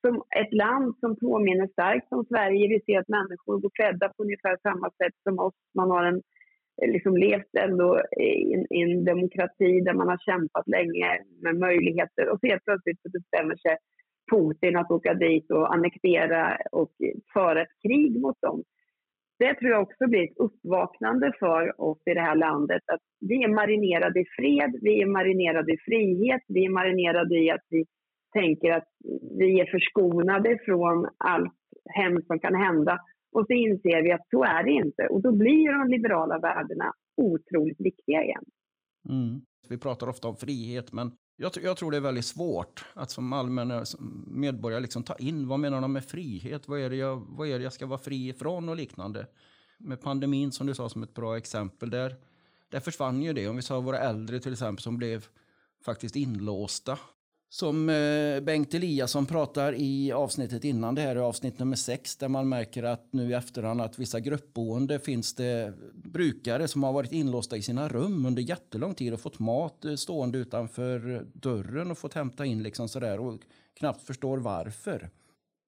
som 0.00 0.22
ett 0.40 0.52
land 0.52 0.98
som 1.00 1.16
påminner 1.16 1.66
starkt 1.66 2.12
om 2.12 2.24
Sverige. 2.24 2.68
Vi 2.68 2.80
ser 2.86 3.00
att 3.00 3.08
människor 3.08 3.58
går 3.60 3.70
klädda 3.70 4.08
på 4.08 4.22
ungefär 4.22 4.56
samma 4.62 4.90
sätt 4.90 5.14
som 5.22 5.38
oss. 5.38 5.54
Man 5.74 5.90
har 5.90 6.04
en, 6.04 6.22
eh, 6.82 6.92
liksom 6.92 7.16
levt 7.16 7.54
ändå 7.58 8.00
i 8.20 8.54
en, 8.54 8.66
i 8.70 8.82
en 8.82 9.04
demokrati 9.04 9.80
där 9.80 9.94
man 9.94 10.08
har 10.08 10.18
kämpat 10.18 10.68
länge 10.68 11.08
med 11.42 11.56
möjligheter 11.56 12.28
och 12.28 12.38
så 12.40 12.46
helt 12.46 12.64
plötsligt 12.64 13.02
så 13.02 13.10
bestämmer 13.10 13.56
sig 13.56 13.76
Putin 14.30 14.76
att 14.76 14.90
åka 14.90 15.14
dit 15.14 15.50
och 15.50 15.74
annektera 15.74 16.58
och 16.72 16.92
föra 17.32 17.62
ett 17.62 17.82
krig 17.82 18.20
mot 18.20 18.40
dem. 18.40 18.62
Det 19.38 19.54
tror 19.54 19.70
jag 19.70 19.82
också 19.82 20.06
blir 20.06 20.22
ett 20.22 20.36
uppvaknande 20.36 21.32
för 21.38 21.80
oss 21.80 21.98
i 22.06 22.14
det 22.14 22.20
här 22.20 22.34
landet. 22.34 22.82
Att 22.86 23.00
vi 23.20 23.44
är 23.44 23.48
marinerade 23.48 24.20
i 24.20 24.24
fred, 24.36 24.78
vi 24.82 25.02
är 25.02 25.06
marinerade 25.06 25.72
i 25.72 25.78
frihet, 25.78 26.42
vi 26.48 26.64
är 26.64 26.70
marinerade 26.70 27.38
i 27.38 27.50
att 27.50 27.66
vi 27.68 27.84
tänker 28.32 28.70
att 28.72 28.88
vi 29.38 29.60
är 29.60 29.66
förskonade 29.66 30.58
från 30.64 31.08
allt 31.18 31.54
hemskt 31.90 32.26
som 32.26 32.38
kan 32.38 32.54
hända. 32.54 33.00
Och 33.32 33.46
så 33.46 33.52
inser 33.52 34.02
vi 34.02 34.12
att 34.12 34.28
så 34.30 34.44
är 34.44 34.64
det 34.64 34.70
inte. 34.70 35.06
Och 35.10 35.22
då 35.22 35.32
blir 35.32 35.78
de 35.78 35.90
liberala 35.90 36.38
värdena 36.38 36.92
otroligt 37.16 37.80
viktiga 37.80 38.22
igen. 38.24 38.44
Mm. 39.08 39.40
Vi 39.68 39.78
pratar 39.78 40.08
ofta 40.08 40.28
om 40.28 40.36
frihet, 40.36 40.92
men 40.92 41.12
jag, 41.36 41.52
jag, 41.62 41.76
tror 41.76 41.90
det 41.90 41.96
är 41.96 42.00
väldigt 42.00 42.24
svårt 42.24 42.84
att 42.94 43.10
som 43.10 43.32
allmän 43.32 43.84
medborgare 44.26 44.80
liksom 44.80 45.02
ta 45.02 45.14
in 45.14 45.48
vad 45.48 45.60
menar 45.60 45.80
de 45.80 45.92
med 45.92 46.04
frihet? 46.04 46.68
Vad 46.68 46.80
är, 46.80 46.90
det 46.90 46.96
jag, 46.96 47.22
vad 47.28 47.48
är 47.48 47.58
det 47.58 47.64
jag 47.64 47.72
ska 47.72 47.86
vara 47.86 47.98
fri 47.98 48.28
ifrån 48.28 48.68
och 48.68 48.76
liknande? 48.76 49.26
Med 49.78 50.00
pandemin 50.00 50.52
som 50.52 50.66
du 50.66 50.74
sa 50.74 50.88
som 50.88 51.02
ett 51.02 51.14
bra 51.14 51.36
exempel, 51.36 51.90
där, 51.90 52.14
där 52.70 52.80
försvann 52.80 53.22
ju 53.22 53.32
det. 53.32 53.48
Om 53.48 53.56
vi 53.56 53.62
sa 53.62 53.80
våra 53.80 53.98
äldre 53.98 54.40
till 54.40 54.52
exempel 54.52 54.82
som 54.82 54.96
blev 54.96 55.26
faktiskt 55.84 56.16
inlåsta 56.16 56.98
som 57.50 57.88
eh, 57.88 58.40
Bengt 58.40 58.74
Eliasson 58.74 59.26
pratar 59.26 59.74
i 59.74 60.12
avsnittet 60.12 60.64
innan 60.64 60.94
det 60.94 61.02
här, 61.02 61.16
avsnitt 61.16 61.58
nummer 61.58 61.76
sex, 61.76 62.16
där 62.16 62.28
man 62.28 62.48
märker 62.48 62.82
att 62.82 63.12
nu 63.12 63.30
i 63.30 63.32
efterhand 63.32 63.80
att 63.80 63.98
vissa 63.98 64.20
gruppboende 64.20 64.98
finns 64.98 65.34
det 65.34 65.74
brukare 65.94 66.68
som 66.68 66.82
har 66.82 66.92
varit 66.92 67.12
inlåsta 67.12 67.56
i 67.56 67.62
sina 67.62 67.88
rum 67.88 68.26
under 68.26 68.42
jättelång 68.42 68.94
tid 68.94 69.12
och 69.12 69.20
fått 69.20 69.38
mat 69.38 69.84
eh, 69.84 69.94
stående 69.94 70.38
utanför 70.38 71.26
dörren 71.32 71.90
och 71.90 71.98
fått 71.98 72.14
hämta 72.14 72.46
in 72.46 72.62
liksom 72.62 72.88
sådär 72.88 73.20
och 73.20 73.40
knappt 73.74 74.02
förstår 74.02 74.38
varför. 74.38 75.10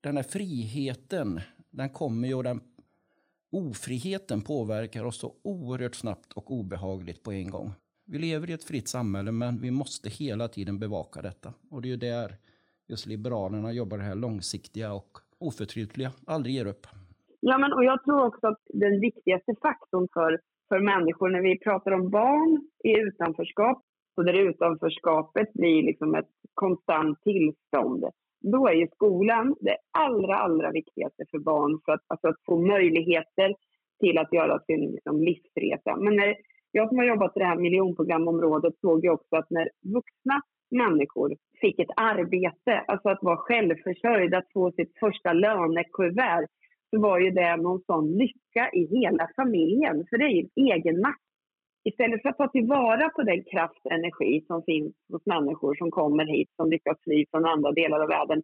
Den 0.00 0.16
här 0.16 0.24
friheten, 0.24 1.40
den 1.70 1.88
kommer 1.88 2.28
ju 2.28 2.34
och 2.34 2.44
den 2.44 2.60
ofriheten 3.52 4.42
påverkar 4.42 5.04
oss 5.04 5.18
så 5.18 5.34
oerhört 5.42 5.94
snabbt 5.94 6.32
och 6.32 6.50
obehagligt 6.50 7.22
på 7.22 7.32
en 7.32 7.50
gång. 7.50 7.72
Vi 8.12 8.18
lever 8.18 8.50
i 8.50 8.52
ett 8.52 8.64
fritt 8.64 8.88
samhälle 8.88 9.32
men 9.32 9.60
vi 9.60 9.70
måste 9.70 10.08
hela 10.08 10.48
tiden 10.48 10.78
bevaka 10.78 11.22
detta. 11.22 11.48
Och 11.70 11.82
det 11.82 11.88
är 11.88 11.90
ju 11.90 11.96
där 11.96 12.30
just 12.88 13.06
Liberalerna 13.06 13.72
jobbar 13.72 13.96
det 13.98 14.04
här 14.04 14.14
långsiktiga 14.14 14.92
och 14.92 15.18
oförtrytliga, 15.38 16.10
aldrig 16.26 16.54
ger 16.54 16.66
upp. 16.66 16.86
Ja, 17.40 17.58
men 17.58 17.72
och 17.72 17.84
jag 17.84 18.04
tror 18.04 18.26
också 18.26 18.46
att 18.46 18.62
den 18.64 19.00
viktigaste 19.00 19.54
faktorn 19.62 20.08
för, 20.12 20.40
för 20.68 20.80
människor 20.80 21.28
när 21.28 21.40
vi 21.40 21.58
pratar 21.58 21.90
om 21.92 22.10
barn 22.10 22.68
i 22.84 22.90
utanförskap, 23.00 23.82
och 24.16 24.24
där 24.24 24.48
utanförskapet 24.48 25.52
blir 25.52 25.82
liksom 25.82 26.14
ett 26.14 26.32
konstant 26.54 27.22
tillstånd, 27.22 28.04
då 28.40 28.68
är 28.68 28.74
ju 28.74 28.86
skolan 28.94 29.56
det 29.60 29.76
allra, 29.98 30.38
allra 30.38 30.70
viktigaste 30.70 31.24
för 31.30 31.38
barn 31.38 31.80
för 31.84 31.92
att, 31.92 32.04
alltså 32.06 32.28
att 32.28 32.44
få 32.46 32.66
möjligheter 32.66 33.54
till 34.00 34.18
att 34.18 34.32
göra 34.32 34.58
sin 34.58 34.80
liksom, 34.92 35.22
livsresa. 35.22 35.96
Men 35.96 36.16
när 36.16 36.34
jag 36.72 36.88
som 36.88 36.98
har 36.98 37.04
jobbat 37.04 37.36
i 37.36 37.38
det 37.38 37.44
här 37.44 37.56
miljonprogramområdet 37.56 38.74
såg 38.80 39.04
ju 39.04 39.10
också 39.10 39.36
att 39.36 39.50
när 39.50 39.68
vuxna 39.94 40.42
människor 40.70 41.36
fick 41.60 41.78
ett 41.78 41.96
arbete, 41.96 42.84
alltså 42.86 43.08
att 43.08 43.22
vara 43.22 43.36
självförsörjd, 43.36 44.34
att 44.34 44.52
få 44.52 44.72
sitt 44.72 44.98
första 45.00 45.32
lönekuvert, 45.32 46.46
så 46.90 47.00
var 47.00 47.18
ju 47.18 47.30
det 47.30 47.56
någon 47.56 47.80
sån 47.86 48.12
lycka 48.12 48.70
i 48.72 49.00
hela 49.00 49.28
familjen. 49.36 50.06
För 50.10 50.18
det 50.18 50.24
är 50.24 50.28
ju 50.28 50.48
egen 50.56 51.00
makt. 51.00 51.20
Istället 51.84 52.22
för 52.22 52.28
att 52.28 52.36
ta 52.36 52.48
tillvara 52.48 53.08
på 53.08 53.22
den 53.22 53.44
kraft 53.44 53.80
och 53.84 53.92
energi 53.92 54.44
som 54.46 54.62
finns 54.62 54.94
hos 55.12 55.26
människor 55.26 55.74
som 55.74 55.90
kommer 55.90 56.24
hit, 56.24 56.48
som 56.56 56.70
lyckas 56.70 56.98
fly 57.04 57.24
från 57.30 57.44
andra 57.44 57.72
delar 57.72 58.00
av 58.00 58.08
världen, 58.08 58.42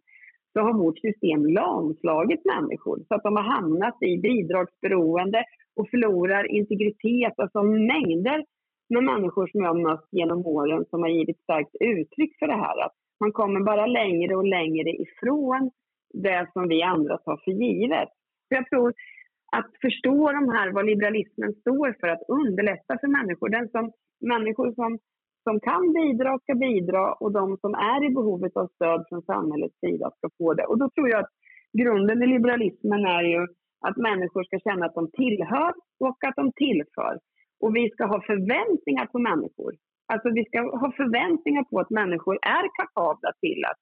så 0.53 0.59
har 0.59 0.73
vårt 0.73 0.99
system 0.99 1.45
lamslagit 1.45 2.45
människor 2.45 2.97
så 3.07 3.15
att 3.15 3.23
de 3.23 3.35
har 3.35 3.43
hamnat 3.43 4.03
i 4.03 4.17
bidragsberoende 4.17 5.43
och 5.75 5.89
förlorar 5.89 6.51
integritet. 6.51 7.33
Alltså 7.37 7.63
mängder 7.63 8.45
med 8.89 9.03
människor 9.03 9.47
som 9.47 9.61
jag 9.61 9.73
har 9.73 9.81
mött 9.89 10.07
genom 10.11 10.45
åren 10.45 10.85
som 10.89 11.01
har 11.01 11.09
givit 11.09 11.39
starkt 11.39 11.75
uttryck 11.79 12.39
för 12.39 12.47
det 12.47 12.61
här. 12.65 12.85
Att 12.85 12.95
man 13.19 13.31
kommer 13.31 13.59
bara 13.59 13.85
längre 13.85 14.35
och 14.35 14.47
längre 14.47 14.89
ifrån 14.89 15.71
det 16.13 16.49
som 16.53 16.67
vi 16.67 16.83
andra 16.83 17.17
tar 17.17 17.37
för 17.43 17.51
givet. 17.51 18.09
Så 18.47 18.55
jag 18.55 18.69
tror 18.69 18.93
att 19.51 19.71
förstå 19.81 20.31
de 20.31 20.49
här, 20.49 20.71
vad 20.71 20.85
liberalismen 20.85 21.53
står 21.53 21.95
för, 21.99 22.07
att 22.07 22.23
underlätta 22.27 22.97
för 23.01 23.07
människor. 23.07 23.49
Den 23.49 23.69
som, 23.69 23.91
människor 24.19 24.71
som, 24.73 24.99
som 25.47 25.59
kan 25.59 25.93
bidra 25.99 26.39
ska 26.43 26.53
bidra 26.55 27.13
och 27.13 27.31
de 27.31 27.57
som 27.63 27.73
är 27.73 27.99
i 28.07 28.09
behovet 28.17 28.57
av 28.57 28.67
stöd 28.75 29.01
från 29.09 29.21
samhällets 29.21 29.79
sida 29.85 30.11
ska 30.17 30.29
få 30.37 30.53
det. 30.53 30.65
Och 30.65 30.77
då 30.81 30.89
tror 30.89 31.09
jag 31.09 31.19
att 31.19 31.33
grunden 31.81 32.23
i 32.23 32.27
liberalismen 32.27 33.05
är 33.05 33.23
ju 33.33 33.41
att 33.87 33.97
människor 33.97 34.43
ska 34.43 34.59
känna 34.59 34.85
att 34.85 34.99
de 34.99 35.11
tillhör 35.21 35.73
och 36.05 36.17
att 36.27 36.35
de 36.35 36.45
tillför. 36.65 37.13
Och 37.63 37.75
vi 37.75 37.89
ska 37.89 38.03
ha 38.05 38.19
förväntningar 38.31 39.05
på 39.13 39.19
människor. 39.19 39.71
Alltså 40.13 40.29
vi 40.37 40.43
ska 40.45 40.59
ha 40.83 40.91
förväntningar 41.01 41.63
på 41.63 41.79
att 41.79 41.89
människor 41.89 42.35
är 42.41 42.65
kapabla 42.79 43.31
till 43.41 43.61
att, 43.71 43.81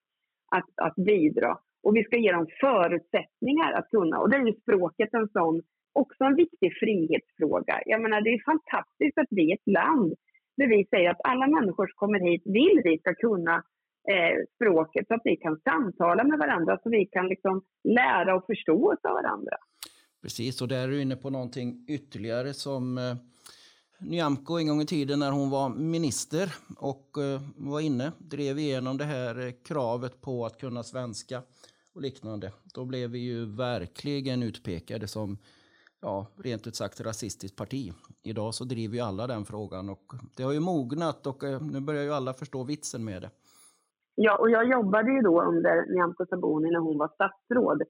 att, 0.57 0.69
att 0.87 0.95
bidra. 0.95 1.51
Och 1.83 1.95
vi 1.95 2.03
ska 2.03 2.15
ge 2.17 2.31
dem 2.31 2.47
förutsättningar 2.61 3.71
att 3.77 3.89
kunna. 3.89 4.15
Och 4.19 4.29
det 4.29 4.37
är 4.37 4.45
ju 4.45 4.61
språket 4.63 5.13
en 5.13 5.27
sån, 5.27 5.61
också 5.93 6.23
en 6.23 6.35
viktig 6.35 6.69
frihetsfråga. 6.81 7.75
Jag 7.85 8.01
menar 8.01 8.21
det 8.21 8.33
är 8.33 8.51
fantastiskt 8.53 9.17
att 9.17 9.31
vi 9.37 9.51
är 9.51 9.55
ett 9.55 9.73
land 9.79 10.13
där 10.57 10.67
vi 10.67 10.85
säger 10.89 11.09
att 11.09 11.21
alla 11.23 11.47
människor 11.47 11.87
som 11.87 11.95
kommer 11.95 12.19
hit 12.19 12.41
vill 12.45 12.81
vi 12.83 12.97
ska 12.97 13.13
kunna 13.15 13.55
eh, 14.11 14.35
språket 14.55 15.07
så 15.07 15.13
att 15.13 15.21
vi 15.23 15.35
kan 15.35 15.59
samtala 15.59 16.23
med 16.23 16.39
varandra 16.39 16.79
så 16.83 16.89
vi 16.89 17.05
kan 17.05 17.27
liksom 17.27 17.61
lära 17.83 18.35
och 18.35 18.45
förstå 18.45 18.91
oss 18.91 18.99
av 19.03 19.13
varandra. 19.13 19.57
Precis, 20.21 20.61
och 20.61 20.67
där 20.67 20.83
är 20.83 20.87
du 20.87 21.01
inne 21.01 21.15
på 21.15 21.29
någonting 21.29 21.85
ytterligare 21.87 22.53
som 22.53 22.97
eh, 22.97 23.15
Nyamko 23.99 24.57
en 24.57 24.67
gång 24.67 24.81
i 24.81 24.85
tiden 24.85 25.19
när 25.19 25.31
hon 25.31 25.49
var 25.49 25.69
minister 25.69 26.55
och 26.77 27.17
eh, 27.17 27.41
var 27.55 27.79
inne, 27.79 28.11
drev 28.17 28.59
igenom 28.59 28.97
det 28.97 29.03
här 29.03 29.47
eh, 29.47 29.53
kravet 29.63 30.21
på 30.21 30.45
att 30.45 30.59
kunna 30.59 30.83
svenska 30.83 31.41
och 31.93 32.01
liknande. 32.01 32.51
Då 32.73 32.85
blev 32.85 33.09
vi 33.09 33.19
ju 33.19 33.45
verkligen 33.45 34.43
utpekade 34.43 35.07
som 35.07 35.37
ja, 36.01 36.27
rent 36.43 36.67
ut 36.67 36.75
sagt 36.75 37.01
rasistiskt 37.01 37.57
parti. 37.57 37.93
Idag 38.23 38.53
så 38.53 38.63
driver 38.63 38.95
ju 38.95 39.01
alla 39.01 39.27
den 39.27 39.45
frågan 39.45 39.89
och 39.89 40.05
det 40.37 40.43
har 40.43 40.53
ju 40.53 40.59
mognat 40.59 41.27
och 41.27 41.43
eh, 41.43 41.61
nu 41.61 41.79
börjar 41.81 42.03
ju 42.03 42.13
alla 42.13 42.33
förstå 42.33 42.63
vitsen 42.63 43.05
med 43.05 43.21
det. 43.21 43.29
Ja, 44.15 44.37
och 44.37 44.49
jag 44.49 44.69
jobbade 44.69 45.11
ju 45.11 45.21
då 45.21 45.41
under 45.41 45.85
Nyamko 45.93 46.25
Sabuni 46.25 46.71
när 46.71 46.79
hon 46.79 46.97
var 46.97 47.07
statsråd. 47.07 47.81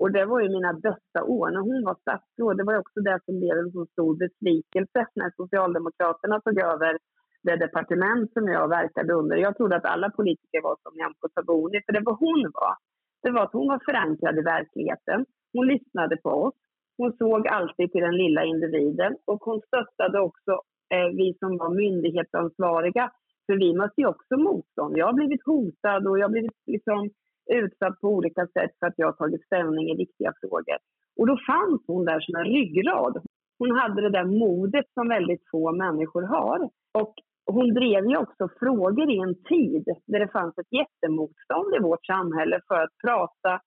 Och 0.00 0.12
det 0.12 0.24
var 0.24 0.40
ju 0.40 0.48
mina 0.48 0.72
bästa 0.72 1.24
år 1.24 1.50
när 1.50 1.60
hon 1.60 1.84
var 1.84 1.96
statsråd. 2.00 2.56
Det 2.56 2.64
var 2.64 2.78
också 2.78 3.00
det 3.00 3.18
som 3.24 3.38
blev 3.40 3.58
en 3.58 3.72
så 3.72 3.86
stor 3.86 4.16
besvikelse 4.16 5.00
när 5.14 5.30
Socialdemokraterna 5.36 6.40
tog 6.40 6.58
över 6.58 6.98
det 7.42 7.56
departement 7.56 8.32
som 8.32 8.44
jag 8.48 8.68
verkade 8.68 9.12
under. 9.12 9.36
Jag 9.36 9.56
trodde 9.56 9.76
att 9.76 9.84
alla 9.84 10.10
politiker 10.10 10.60
var 10.62 10.76
som 10.82 10.92
Nyamko 10.94 11.28
Sabuni, 11.34 11.78
för 11.86 11.92
det 11.92 12.04
var 12.08 12.16
hon 12.24 12.42
var. 12.54 12.74
Det 13.22 13.30
var 13.30 13.42
att 13.42 13.52
hon 13.52 13.68
var 13.68 13.80
förankrad 13.88 14.38
i 14.38 14.42
verkligheten. 14.42 15.26
Hon 15.52 15.66
lyssnade 15.66 16.16
på 16.16 16.30
oss. 16.30 16.54
Hon 16.96 17.12
såg 17.12 17.48
alltid 17.48 17.92
till 17.92 18.00
den 18.00 18.16
lilla 18.16 18.44
individen 18.44 19.16
och 19.26 19.40
hon 19.40 19.60
stöttade 19.60 20.20
också 20.20 20.52
eh, 20.94 21.08
vi 21.16 21.36
som 21.38 21.56
var 21.58 21.70
myndighetsansvariga 21.74 23.10
för 23.46 23.56
vi 23.56 23.74
mötte 23.74 24.00
ju 24.00 24.06
också 24.06 24.36
motstånd. 24.36 24.98
Jag 24.98 25.06
har 25.06 25.12
blivit 25.12 25.46
hotad 25.46 26.06
och 26.06 26.18
jag 26.18 26.24
har 26.24 26.32
blivit 26.32 26.56
liksom 26.66 27.10
utsatt 27.52 28.00
på 28.00 28.08
olika 28.08 28.46
sätt 28.46 28.70
för 28.78 28.86
att 28.86 28.94
jag 28.96 29.06
har 29.06 29.12
tagit 29.12 29.46
ställning 29.46 29.90
i 29.90 29.96
viktiga 29.96 30.32
frågor. 30.40 30.78
Och 31.16 31.26
då 31.26 31.38
fanns 31.46 31.82
hon 31.86 32.04
där 32.04 32.20
som 32.20 32.36
en 32.36 32.44
ryggrad. 32.44 33.22
Hon 33.58 33.70
hade 33.70 34.02
det 34.02 34.10
där 34.10 34.24
modet 34.24 34.84
som 34.94 35.08
väldigt 35.08 35.42
få 35.50 35.72
människor 35.72 36.22
har. 36.22 36.70
Och 36.98 37.14
hon 37.46 37.74
drev 37.74 38.06
ju 38.06 38.16
också 38.16 38.48
frågor 38.60 39.10
i 39.10 39.18
en 39.18 39.34
tid 39.34 39.84
där 40.06 40.18
det 40.20 40.28
fanns 40.28 40.58
ett 40.58 40.72
jättemotstånd 40.80 41.74
i 41.74 41.82
vårt 41.82 42.06
samhälle 42.06 42.60
för 42.68 42.74
att 42.74 42.98
prata 43.04 43.60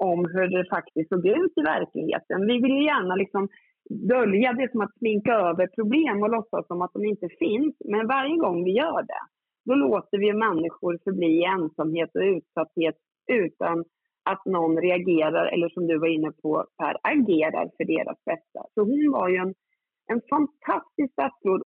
om 0.00 0.18
hur 0.32 0.48
det 0.48 0.68
faktiskt 0.76 1.08
såg 1.08 1.26
ut 1.26 1.52
i 1.56 1.62
verkligheten. 1.62 2.46
Vi 2.46 2.58
vill 2.62 2.76
ju 2.78 2.84
gärna 2.84 3.14
liksom 3.14 3.48
dölja 3.90 4.52
det 4.52 4.70
som 4.70 4.80
att 4.80 4.98
sminka 4.98 5.32
över 5.32 5.66
problem 5.66 6.22
och 6.22 6.30
låtsas 6.30 6.66
som 6.66 6.82
att 6.82 6.92
de 6.92 7.04
inte 7.04 7.28
finns. 7.38 7.74
Men 7.84 8.06
varje 8.06 8.36
gång 8.36 8.64
vi 8.64 8.70
gör 8.70 9.02
det, 9.02 9.22
då 9.64 9.74
låter 9.74 10.18
vi 10.18 10.32
människor 10.32 10.98
förbli 11.04 11.26
i 11.26 11.44
ensamhet 11.44 12.10
och 12.14 12.30
utsatthet 12.36 12.96
utan 13.32 13.84
att 14.30 14.44
någon 14.44 14.80
reagerar 14.80 15.46
eller 15.46 15.68
som 15.68 15.86
du 15.86 15.98
var 15.98 16.08
inne 16.08 16.32
på 16.42 16.66
Per, 16.78 16.96
agerar 17.02 17.70
för 17.76 17.84
deras 17.84 18.18
bästa. 18.24 18.60
Så 18.74 18.80
hon 18.80 19.12
var 19.12 19.28
ju 19.28 19.36
en, 19.36 19.54
en 20.12 20.20
fantastisk 20.30 21.12
statsråd. 21.12 21.62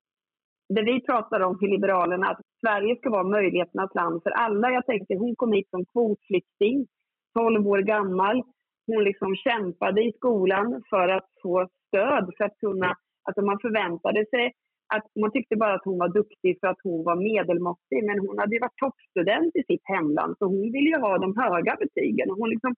Det 0.70 0.84
vi 0.84 1.06
pratar 1.06 1.40
om 1.40 1.60
till 1.60 1.70
Liberalerna, 1.70 2.28
att 2.28 2.42
Sverige 2.62 2.96
ska 2.96 3.10
vara 3.10 3.24
möjligheternas 3.38 3.96
land 3.96 4.24
för 4.24 4.32
alla. 4.32 4.72
Jag 4.72 4.86
tänkte 4.86 5.16
hon 5.16 5.36
kom 5.36 5.52
hit 5.52 5.70
som 5.70 5.86
kvotflykting, 5.86 6.88
12 7.34 7.68
år 7.68 7.80
gammal. 7.80 8.44
Hon 8.88 9.04
liksom 9.04 9.36
kämpade 9.36 10.04
i 10.04 10.14
skolan 10.14 10.84
för 10.90 11.08
att 11.08 11.28
få 11.44 11.68
stöd 11.88 12.30
för 12.38 12.44
att 12.44 12.58
kunna, 12.60 12.96
alltså 13.24 13.42
man 13.42 13.60
förväntade 13.60 14.26
sig 14.26 14.54
att 14.96 15.06
man 15.22 15.32
tyckte 15.32 15.56
bara 15.56 15.74
att 15.74 15.86
hon 15.90 16.00
var 16.00 16.10
duktig 16.10 16.58
för 16.60 16.68
att 16.68 16.84
hon 16.84 17.04
var 17.04 17.16
medelmåttig, 17.16 18.00
men 18.08 18.20
hon 18.26 18.38
hade 18.40 18.56
ju 18.56 18.60
varit 18.60 18.82
toppstudent 18.84 19.56
i 19.56 19.64
sitt 19.64 19.86
hemland, 19.94 20.36
så 20.38 20.46
hon 20.46 20.72
ville 20.76 20.90
ju 20.94 21.00
ha 21.08 21.18
de 21.18 21.38
höga 21.38 21.74
betygen. 21.84 22.32
Och 22.32 22.38
hon 22.38 22.50
liksom 22.50 22.74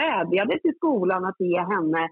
vädjade 0.00 0.58
till 0.58 0.74
skolan 0.76 1.24
att 1.24 1.40
ge 1.40 1.58
henne 1.74 2.02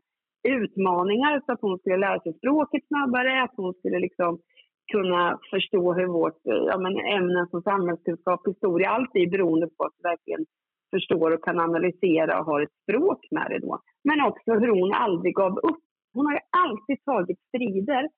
utmaningar 0.48 1.42
så 1.46 1.52
att 1.52 1.60
hon 1.60 1.78
skulle 1.78 1.96
lära 1.96 2.20
sig 2.20 2.32
språket 2.32 2.86
snabbare, 2.86 3.42
att 3.42 3.54
hon 3.56 3.74
skulle 3.74 3.98
liksom 3.98 4.38
kunna 4.92 5.38
förstå 5.50 5.92
hur 5.92 6.06
vårt 6.06 6.40
ja, 6.42 6.78
men 6.78 6.94
ämnen 6.98 7.46
som 7.46 7.62
samhällskunskap, 7.62 8.40
historia, 8.46 8.90
allt 8.90 9.10
är 9.14 9.30
beroende 9.30 9.68
på 9.76 9.84
att 9.84 9.96
verkligen 10.02 10.44
förstår 10.90 11.30
och 11.30 11.44
kan 11.44 11.60
analysera 11.60 12.40
och 12.40 12.46
har 12.46 12.60
ett 12.60 12.76
språk 12.82 13.26
med 13.30 13.46
det 13.50 13.58
då. 13.58 13.80
Men 14.04 14.20
också 14.20 14.52
hur 14.52 14.68
hon 14.80 14.92
aldrig 14.92 15.34
gav 15.34 15.58
upp 15.58 15.82
hon 16.18 16.26
har 16.26 16.32
ju 16.32 16.44
alltid 16.64 17.04
tagit 17.04 17.40
strider 17.48 18.08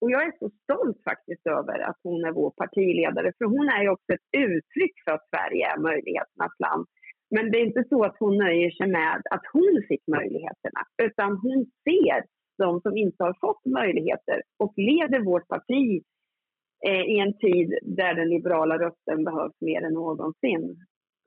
och 0.00 0.10
jag 0.10 0.22
är 0.22 0.32
så 0.38 0.50
stolt 0.62 0.98
faktiskt 1.04 1.46
över 1.46 1.78
att 1.88 1.98
hon 2.02 2.24
är 2.24 2.32
vår 2.32 2.50
partiledare 2.50 3.32
för 3.38 3.44
hon 3.44 3.68
är 3.68 3.82
ju 3.82 3.88
också 3.88 4.12
ett 4.12 4.28
uttryck 4.36 4.94
för 5.04 5.12
att 5.12 5.28
Sverige 5.30 5.64
är 5.72 5.78
möjligheternas 5.78 6.54
land. 6.58 6.86
Men 7.34 7.50
det 7.50 7.58
är 7.58 7.66
inte 7.66 7.84
så 7.88 8.04
att 8.04 8.16
hon 8.18 8.36
nöjer 8.38 8.70
sig 8.70 8.88
med 8.88 9.22
att 9.30 9.46
hon 9.52 9.82
fick 9.88 10.06
möjligheterna 10.06 10.80
utan 11.02 11.30
hon 11.44 11.66
ser 11.84 12.24
de 12.58 12.80
som 12.80 12.96
inte 12.96 13.24
har 13.24 13.36
fått 13.40 13.64
möjligheter 13.64 14.42
och 14.58 14.72
leder 14.76 15.20
vårt 15.20 15.48
parti 15.48 16.02
eh, 16.86 17.04
i 17.14 17.18
en 17.18 17.34
tid 17.38 17.78
där 17.82 18.14
den 18.14 18.28
liberala 18.28 18.78
rösten 18.78 19.24
behövs 19.24 19.60
mer 19.60 19.82
än 19.82 19.94
någonsin. 19.94 20.76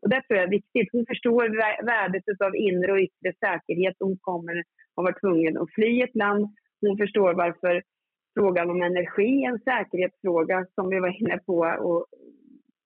Och 0.03 0.09
det 0.09 0.21
tror 0.21 0.37
jag 0.37 0.47
är 0.47 0.57
viktigt. 0.59 0.89
Hon 0.91 1.05
förstår 1.05 1.43
värdet 1.85 2.41
av 2.45 2.55
inre 2.55 2.91
och 2.91 2.99
yttre 2.99 3.33
säkerhet. 3.39 3.95
Hon 3.99 4.17
kommer 4.21 4.63
ha 4.95 5.03
varit 5.03 5.21
tvungen 5.21 5.57
att 5.57 5.73
fly 5.75 6.01
ett 6.01 6.15
land. 6.15 6.47
Hon 6.81 6.97
förstår 6.97 7.33
varför 7.33 7.83
frågan 8.37 8.69
om 8.69 8.81
energi 8.81 9.43
är 9.43 9.49
en 9.49 9.59
säkerhetsfråga 9.59 10.65
som 10.75 10.89
vi 10.89 10.99
var 10.99 11.21
inne 11.21 11.37
på. 11.45 11.57
Och 11.79 12.05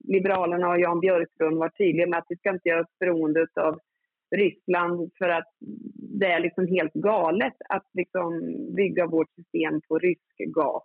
Liberalerna 0.08 0.68
och 0.68 0.80
Jan 0.80 1.00
Björklund 1.00 1.58
var 1.58 1.68
tydliga 1.68 2.06
med 2.06 2.18
att 2.18 2.26
vi 2.28 2.36
ska 2.36 2.50
inte 2.50 2.68
göra 2.68 2.80
oss 2.80 2.98
beroende 3.00 3.46
av 3.60 3.78
Ryssland 4.36 5.10
för 5.18 5.28
att 5.28 5.48
det 6.20 6.26
är 6.26 6.40
liksom 6.40 6.66
helt 6.66 6.92
galet 6.92 7.54
att 7.68 7.86
liksom 7.92 8.30
bygga 8.76 9.06
vårt 9.06 9.30
system 9.34 9.80
på 9.88 9.98
rysk 9.98 10.36
gas. 10.38 10.82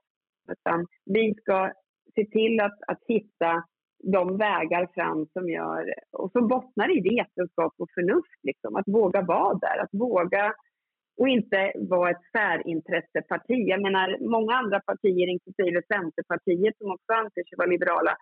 Utan 0.52 0.88
vi 1.06 1.34
ska 1.42 1.72
se 2.16 2.26
till 2.26 2.60
att, 2.60 2.80
att 2.88 3.00
hitta 3.08 3.64
de 4.12 4.38
vägar 4.38 4.88
fram 4.94 5.28
som 5.34 5.50
gör 5.50 5.94
och 6.12 6.32
som 6.32 6.48
bottnar 6.48 6.98
i 6.98 7.02
vetenskap 7.02 7.74
och 7.78 7.90
förnuft. 7.94 8.40
Liksom. 8.44 8.76
Att 8.76 8.88
våga 8.88 9.22
vara 9.22 9.54
där, 9.54 9.78
att 9.84 9.94
våga 9.94 10.54
och 11.18 11.28
inte 11.28 11.72
vara 11.76 12.10
ett 12.10 12.26
särintresseparti. 12.32 13.60
Jag 13.74 13.82
menar, 13.82 14.18
många 14.36 14.54
andra 14.56 14.80
partier, 14.80 15.28
inklusive 15.28 15.82
Centerpartiet 15.94 16.78
som 16.78 16.92
också 16.92 17.14
anser 17.14 17.44
sig 17.44 17.58
vara 17.58 17.70
liberala, 17.76 18.14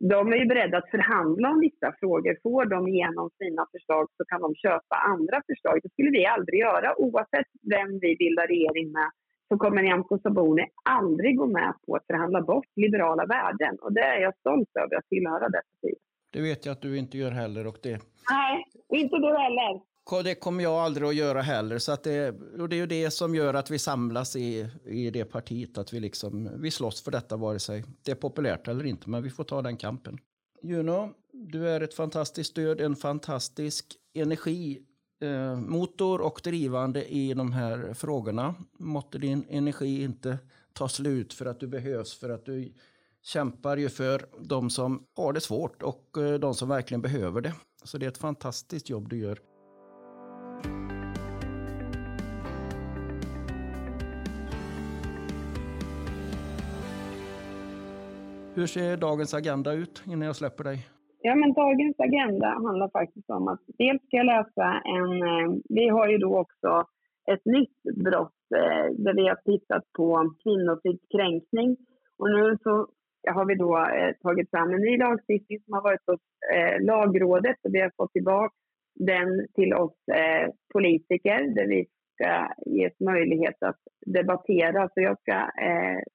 de 0.00 0.32
är 0.32 0.36
ju 0.36 0.46
beredda 0.46 0.78
att 0.78 0.90
förhandla 0.90 1.50
om 1.50 1.60
vissa 1.60 1.94
frågor. 2.00 2.36
Får 2.42 2.64
de 2.64 2.88
igenom 2.88 3.30
sina 3.38 3.66
förslag 3.72 4.06
så 4.16 4.24
kan 4.24 4.40
de 4.40 4.54
köpa 4.54 4.96
andra 4.96 5.42
förslag. 5.46 5.80
Det 5.82 5.92
skulle 5.92 6.10
vi 6.10 6.26
aldrig 6.26 6.60
göra. 6.60 6.88
Oavsett 6.98 7.50
vem 7.74 7.98
vi 7.98 8.16
bildar 8.16 8.46
regering 8.46 8.92
med 8.92 9.10
så 9.48 9.58
kommer 9.58 9.82
Nyamko 9.82 10.18
Sabuni 10.18 10.66
aldrig 10.84 11.36
gå 11.36 11.46
med 11.46 11.74
på 11.86 11.96
att 11.96 12.06
förhandla 12.06 12.42
bort 12.42 12.66
liberala 12.76 13.26
värden. 13.26 13.76
Och 13.80 13.92
det 13.92 14.00
är 14.00 14.20
jag 14.20 14.34
stolt 14.36 14.68
över 14.76 14.96
att 14.96 15.08
tillhöra 15.08 15.48
det 15.48 15.62
partiet. 15.74 15.98
Det 16.32 16.40
vet 16.40 16.66
jag 16.66 16.72
att 16.72 16.82
du 16.82 16.98
inte 16.98 17.18
gör 17.18 17.30
heller. 17.30 17.66
Och 17.66 17.76
det... 17.82 18.00
Nej, 18.30 18.64
inte 18.92 19.16
du 19.16 19.36
heller. 19.36 19.80
Det 20.24 20.34
kommer 20.34 20.62
jag 20.62 20.72
aldrig 20.72 21.08
att 21.08 21.14
göra 21.14 21.40
heller. 21.40 21.78
Så 21.78 21.92
att 21.92 22.04
det, 22.04 22.28
och 22.60 22.68
det 22.68 22.76
är 22.76 22.80
ju 22.80 22.86
det 22.86 23.10
som 23.10 23.34
gör 23.34 23.54
att 23.54 23.70
vi 23.70 23.78
samlas 23.78 24.36
i, 24.36 24.66
i 24.84 25.10
det 25.10 25.24
partiet. 25.24 25.78
Att 25.78 25.92
vi, 25.92 26.00
liksom, 26.00 26.50
vi 26.62 26.70
slåss 26.70 27.04
för 27.04 27.10
detta 27.10 27.36
vare 27.36 27.58
sig 27.58 27.84
det 28.04 28.10
är 28.10 28.16
populärt 28.16 28.68
eller 28.68 28.86
inte. 28.86 29.10
Men 29.10 29.22
vi 29.22 29.30
får 29.30 29.44
ta 29.44 29.62
den 29.62 29.76
kampen. 29.76 30.18
Juno, 30.62 31.10
du 31.32 31.68
är 31.68 31.80
ett 31.80 31.94
fantastiskt 31.94 32.50
stöd, 32.50 32.80
en 32.80 32.96
fantastisk 32.96 33.86
energi 34.14 34.82
eh, 35.20 35.56
motor 35.56 36.20
och 36.20 36.40
drivande 36.44 37.04
i 37.04 37.34
de 37.34 37.52
här 37.52 37.94
frågorna. 37.94 38.54
Måtte 38.78 39.18
din 39.18 39.44
energi 39.48 40.02
inte 40.02 40.38
ta 40.72 40.88
slut 40.88 41.34
för 41.34 41.46
att 41.46 41.60
du 41.60 41.66
behövs, 41.66 42.14
för 42.14 42.30
att 42.30 42.44
du 42.44 42.72
kämpar 43.22 43.76
ju 43.76 43.88
för 43.88 44.26
de 44.40 44.70
som 44.70 45.06
har 45.16 45.32
det 45.32 45.40
svårt 45.40 45.82
och 45.82 46.18
eh, 46.18 46.38
de 46.38 46.54
som 46.54 46.68
verkligen 46.68 47.02
behöver 47.02 47.40
det. 47.40 47.54
Så 47.84 47.98
det 47.98 48.06
är 48.06 48.10
ett 48.10 48.18
fantastiskt 48.18 48.90
jobb 48.90 49.08
du 49.08 49.18
gör. 49.18 49.38
Hur 58.54 58.66
ser 58.66 58.96
dagens 58.96 59.34
agenda 59.34 59.72
ut 59.72 60.02
innan 60.06 60.26
jag 60.26 60.36
släpper 60.36 60.64
dig? 60.64 60.88
Ja, 61.20 61.34
men 61.34 61.52
dagens 61.52 62.00
agenda 62.00 62.46
handlar 62.48 62.88
faktiskt 62.88 63.30
om 63.30 63.48
att 63.48 63.60
dels 63.78 64.02
ska 64.02 64.16
jag 64.16 64.26
läsa 64.26 64.82
en... 64.84 65.22
Eh, 65.22 65.54
vi 65.68 65.88
har 65.88 66.08
ju 66.08 66.18
då 66.18 66.38
också 66.38 66.84
ett 67.32 67.44
nytt 67.44 67.82
brott 68.04 68.42
eh, 68.54 68.86
där 69.04 69.14
vi 69.14 69.28
har 69.28 69.36
tittat 69.36 69.92
på 69.96 70.34
kvinnofridskränkning. 70.42 71.76
Och 72.18 72.30
nu 72.30 72.56
så 72.62 72.88
har 73.34 73.44
vi 73.44 73.54
då 73.54 73.78
eh, 73.78 74.12
tagit 74.22 74.50
fram 74.50 74.70
en 74.70 74.80
ny 74.80 74.98
lagstiftning 74.98 75.58
som 75.60 75.74
har 75.74 75.82
varit 75.82 76.06
hos 76.06 76.20
Lagrådet 76.80 77.56
och 77.62 77.74
vi 77.74 77.80
har 77.80 77.92
fått 77.96 78.12
tillbaka 78.12 78.54
den 78.94 79.46
till 79.54 79.74
oss 79.74 79.96
politiker 80.72 81.54
där 81.54 81.66
vi 81.66 81.86
ska 82.14 82.48
ges 82.66 83.00
möjlighet 83.00 83.62
att 83.62 83.80
debattera. 84.06 84.88
Så 84.94 85.00
jag 85.00 85.20
ska 85.20 85.50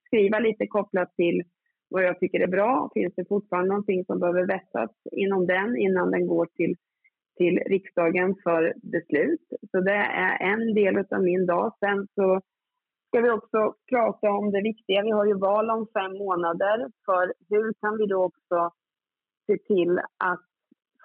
skriva 0.07 0.39
lite 0.39 0.67
kopplat 0.67 1.15
till 1.15 1.43
vad 1.93 2.03
jag 2.03 2.19
tycker 2.19 2.39
är 2.39 2.47
bra. 2.47 2.89
Finns 2.93 3.13
det 3.15 3.25
fortfarande 3.25 3.69
någonting 3.69 4.05
som 4.05 4.19
behöver 4.19 4.45
vässas 4.45 4.91
inom 5.11 5.47
den 5.47 5.77
innan 5.77 6.11
den 6.11 6.27
går 6.27 6.45
till, 6.45 6.75
till 7.37 7.55
riksdagen 7.73 8.35
för 8.43 8.73
beslut? 8.81 9.45
Så 9.71 9.79
det 9.79 10.01
är 10.27 10.53
en 10.53 10.73
del 10.73 10.97
av 10.97 11.23
min 11.23 11.45
dag. 11.45 11.73
Sen 11.79 12.07
så 12.15 12.41
ska 13.07 13.21
vi 13.21 13.29
också 13.29 13.75
prata 13.89 14.29
om 14.29 14.51
det 14.51 14.61
viktiga. 14.61 15.01
Vi 15.01 15.11
har 15.11 15.25
ju 15.25 15.33
val 15.33 15.69
om 15.69 15.87
fem 15.93 16.13
månader. 16.17 16.77
För 17.05 17.33
hur 17.49 17.73
kan 17.81 17.97
vi 17.97 18.05
då 18.05 18.23
också 18.23 18.71
se 19.47 19.57
till 19.57 19.99
att 20.17 20.45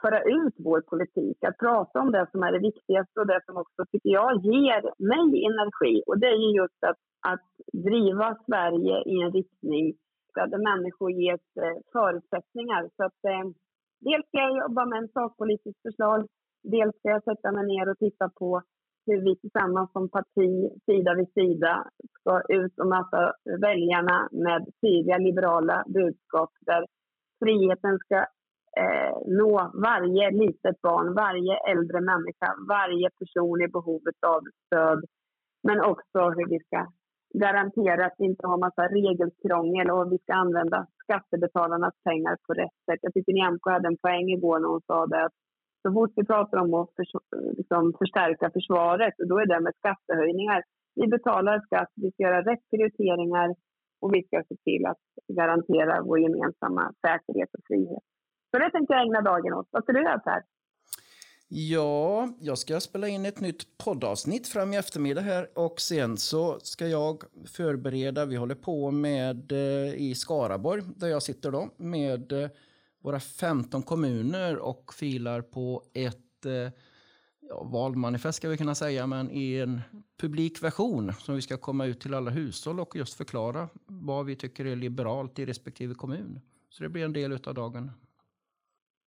föra 0.03 0.21
ut 0.23 0.55
vår 0.59 0.81
politik, 0.81 1.45
att 1.45 1.59
prata 1.59 2.01
om 2.01 2.13
det 2.13 2.27
som 2.33 2.43
är 2.43 2.53
det 2.53 2.59
viktigaste 2.71 3.21
och 3.21 3.27
det 3.27 3.41
som 3.47 3.57
också, 3.57 3.85
tycker 3.93 4.11
jag, 4.11 4.45
ger 4.45 4.83
mig 5.13 5.45
energi. 5.51 6.03
Och 6.07 6.19
det 6.19 6.27
är 6.27 6.41
ju 6.47 6.51
just 6.63 6.85
att, 6.91 7.01
att 7.33 7.49
driva 7.73 8.37
Sverige 8.47 9.03
i 9.07 9.21
en 9.23 9.33
riktning 9.33 9.95
där 10.47 10.59
människor 10.71 11.11
ges 11.11 11.41
eh, 11.57 11.79
förutsättningar. 11.93 12.91
Så 12.97 13.05
att, 13.05 13.25
eh, 13.33 13.45
dels 14.01 14.27
ska 14.27 14.39
jag 14.39 14.59
jobba 14.59 14.87
med 14.87 14.99
en 14.99 15.09
sakpolitiskt 15.09 15.83
förslag, 15.83 16.27
dels 16.63 16.99
ska 16.99 17.09
jag 17.09 17.25
sätta 17.25 17.53
mig 17.53 17.67
ner 17.67 17.89
och 17.91 17.99
titta 17.99 18.31
på 18.41 18.63
hur 19.07 19.21
vi 19.25 19.37
tillsammans 19.37 19.93
som 19.93 20.09
parti, 20.09 20.51
sida 20.87 21.15
vid 21.15 21.33
sida, 21.33 21.85
ska 22.21 22.43
ut 22.49 22.79
och 22.79 22.87
möta 22.87 23.33
väljarna 23.61 24.29
med 24.33 24.67
tydliga 24.81 25.19
liberala 25.19 25.85
budskap 25.87 26.51
där 26.61 26.87
friheten 27.39 27.99
ska 27.99 28.17
eh, 28.83 29.15
nå 29.27 29.71
varje 29.75 30.31
litet 30.31 30.81
barn, 30.81 31.15
varje 31.15 31.55
äldre 31.73 32.01
människa, 32.01 32.49
varje 32.69 33.11
person 33.11 33.63
i 33.63 33.69
behovet 33.69 34.25
av 34.27 34.43
stöd. 34.67 35.05
Men 35.63 35.81
också 35.81 36.21
hur 36.37 36.49
vi 36.49 36.59
ska 36.59 36.87
garantera 37.35 38.07
att 38.07 38.15
vi 38.19 38.25
inte 38.25 38.47
har 38.47 38.59
massa 38.59 38.83
regelkrångel 38.83 39.91
och 39.91 40.13
vi 40.13 40.19
ska 40.19 40.33
använda 40.35 40.87
skattebetalarnas 41.03 41.95
pengar 42.05 42.37
på 42.47 42.53
rätt 42.53 42.79
sätt. 42.87 43.01
Jag 43.03 43.15
tycker 43.15 43.33
Nyamko 43.33 43.71
hade 43.71 43.89
en 43.89 44.03
poäng 44.05 44.29
igår 44.37 44.59
när 44.59 44.69
hon 44.69 44.81
sa 44.87 45.07
det 45.07 45.25
att 45.25 45.37
så 45.83 45.93
fort 45.93 46.13
vi 46.17 46.25
pratar 46.27 46.59
om 46.59 46.75
att 46.75 46.91
för, 46.97 47.07
liksom 47.57 47.93
förstärka 47.99 48.51
försvaret, 48.51 49.15
då 49.29 49.39
är 49.39 49.47
det 49.47 49.61
med 49.61 49.75
skattehöjningar. 49.81 50.63
Vi 50.95 51.07
betalar 51.09 51.61
skatt, 51.61 51.93
vi 51.95 52.11
ska 52.13 52.23
göra 52.23 52.43
rätt 52.43 52.65
prioriteringar 52.71 53.55
och 54.01 54.15
vi 54.15 54.23
ska 54.23 54.43
se 54.49 54.57
till 54.67 54.87
att 54.87 55.05
garantera 55.39 56.03
vår 56.03 56.19
gemensamma 56.19 56.93
säkerhet 57.07 57.51
och 57.59 57.65
frihet. 57.69 58.05
Så 58.51 58.59
det 58.59 58.71
tänkte 58.71 58.95
jag 58.95 59.03
ägna 59.03 59.21
dagen 59.21 59.53
åt. 59.55 59.69
Vad 59.71 59.83
ska 59.83 59.93
du 59.93 60.03
göra 60.03 60.19
Per? 60.19 60.43
Ja, 61.51 62.29
jag 62.41 62.59
ska 62.59 62.81
spela 62.81 63.09
in 63.09 63.27
ett 63.27 63.41
nytt 63.41 63.79
poddavsnitt 63.79 64.47
fram 64.47 64.75
i 64.75 64.77
eftermiddag 64.77 65.21
här 65.21 65.59
och 65.59 65.81
sen 65.81 66.17
så 66.17 66.61
ska 66.63 66.89
jag 66.89 67.25
förbereda, 67.47 68.25
vi 68.25 68.37
håller 68.37 68.55
på 68.55 68.91
med 68.91 69.53
eh, 69.53 69.95
i 69.95 70.15
Skaraborg 70.15 70.83
där 70.97 71.09
jag 71.09 71.23
sitter 71.23 71.51
då 71.51 71.71
med 71.77 72.33
eh, 72.33 72.51
våra 73.03 73.21
15 73.21 73.83
kommuner 73.83 74.57
och 74.57 74.95
filar 74.95 75.43
på 75.43 75.85
ett 75.95 76.47
eh, 76.47 76.73
ja, 77.49 77.65
valmanifest 77.65 78.37
ska 78.37 78.49
vi 78.49 78.57
kunna 78.57 78.75
säga, 78.75 79.07
men 79.07 79.31
i 79.31 79.55
en 79.55 79.81
publik 80.21 80.63
version 80.63 81.13
som 81.19 81.35
vi 81.35 81.43
ska 81.43 81.57
komma 81.57 81.87
ut 81.87 82.01
till 82.01 82.15
alla 82.15 82.31
hushåll 82.31 82.81
och 82.81 82.97
just 82.97 83.15
förklara 83.15 83.69
vad 83.87 84.27
vi 84.27 84.37
tycker 84.37 84.65
är 84.65 84.77
liberalt 84.77 85.39
i 85.39 85.47
respektive 85.47 85.95
kommun. 85.95 86.41
Så 86.71 86.83
det 86.83 86.89
blir 86.89 87.05
en 87.05 87.13
del 87.13 87.33
av 87.33 87.55
dagen. 87.55 87.91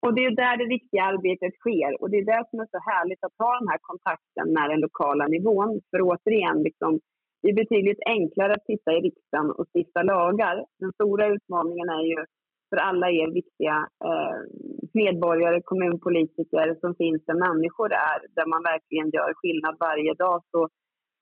Och 0.03 0.13
det 0.15 0.25
är 0.25 0.35
där 0.43 0.57
det 0.57 0.75
viktiga 0.77 1.03
arbetet 1.03 1.53
sker 1.61 2.01
och 2.01 2.09
det 2.09 2.17
är 2.17 2.25
det 2.33 2.43
som 2.49 2.59
är 2.59 2.69
så 2.75 2.79
härligt 2.91 3.23
att 3.23 3.41
ha 3.43 3.51
den 3.59 3.67
här 3.71 3.81
kontakten 3.89 4.47
med 4.55 4.69
den 4.69 4.79
lokala 4.87 5.25
nivån. 5.27 5.81
För 5.89 5.99
återigen, 6.01 6.63
liksom, 6.67 6.99
det 7.41 7.49
är 7.49 7.61
betydligt 7.63 8.01
enklare 8.05 8.53
att 8.53 8.69
sitta 8.71 8.89
i 8.93 8.99
riksdagen 9.07 9.51
och 9.51 9.67
stifta 9.73 10.01
lagar. 10.03 10.55
Den 10.79 10.91
stora 10.91 11.27
utmaningen 11.27 11.89
är 11.89 12.05
ju 12.13 12.19
för 12.69 12.77
alla 12.77 13.07
er 13.09 13.29
viktiga 13.41 13.77
eh, 14.07 14.39
medborgare, 14.93 15.61
kommunpolitiker 15.61 16.67
som 16.81 16.95
finns 16.95 17.25
där 17.25 17.39
människor 17.47 17.91
är, 17.93 18.19
där 18.35 18.47
man 18.53 18.63
verkligen 18.63 19.09
gör 19.09 19.31
skillnad 19.33 19.75
varje 19.79 20.13
dag. 20.13 20.37
Så 20.51 20.69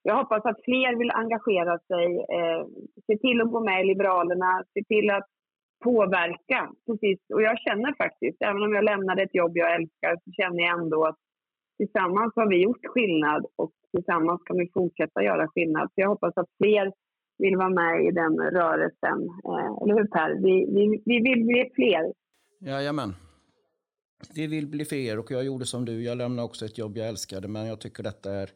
jag 0.03 0.15
hoppas 0.15 0.45
att 0.45 0.63
fler 0.67 0.91
vill 1.01 1.11
engagera 1.11 1.75
sig, 1.89 2.05
eh, 2.37 2.61
se 3.07 3.17
till 3.17 3.41
att 3.41 3.51
gå 3.51 3.59
med 3.69 3.81
i 3.81 3.87
Liberalerna, 3.87 4.63
se 4.73 4.81
till 4.83 5.09
att 5.17 5.29
påverka. 5.83 6.71
Precis. 6.85 7.19
Och 7.33 7.41
jag 7.41 7.59
känner 7.59 7.93
faktiskt, 7.93 8.37
även 8.41 8.63
om 8.63 8.73
jag 8.73 8.83
lämnade 8.83 9.23
ett 9.23 9.35
jobb 9.35 9.51
jag 9.57 9.75
älskar, 9.75 10.17
så 10.25 10.31
känner 10.31 10.59
jag 10.59 10.79
ändå 10.79 11.05
att 11.05 11.19
tillsammans 11.77 12.33
har 12.35 12.49
vi 12.49 12.63
gjort 12.63 12.85
skillnad 12.85 13.45
och 13.55 13.71
tillsammans 13.95 14.41
kan 14.45 14.57
vi 14.57 14.69
fortsätta 14.73 15.23
göra 15.23 15.47
skillnad. 15.47 15.87
Så 15.87 16.01
jag 16.01 16.09
hoppas 16.09 16.37
att 16.37 16.49
fler 16.57 16.91
vill 17.37 17.57
vara 17.57 17.69
med 17.69 18.05
i 18.05 18.11
den 18.11 18.37
rörelsen. 18.37 19.19
Eh, 19.45 19.83
eller 19.83 19.93
hur 19.97 20.07
Per? 20.07 20.35
Vi, 20.43 20.55
vi, 20.75 21.01
vi 21.05 21.19
vill 21.29 21.45
bli 21.45 21.71
fler. 21.75 22.13
Jajamän. 22.59 23.13
Vi 24.35 24.47
vill 24.47 24.67
bli 24.67 24.85
fler 24.85 25.19
och 25.19 25.31
jag 25.31 25.43
gjorde 25.43 25.65
som 25.65 25.85
du. 25.85 26.03
Jag 26.03 26.17
lämnade 26.17 26.45
också 26.45 26.65
ett 26.65 26.77
jobb 26.77 26.97
jag 26.97 27.07
älskade 27.07 27.47
men 27.47 27.67
jag 27.67 27.79
tycker 27.79 28.03
detta 28.03 28.31
är 28.31 28.49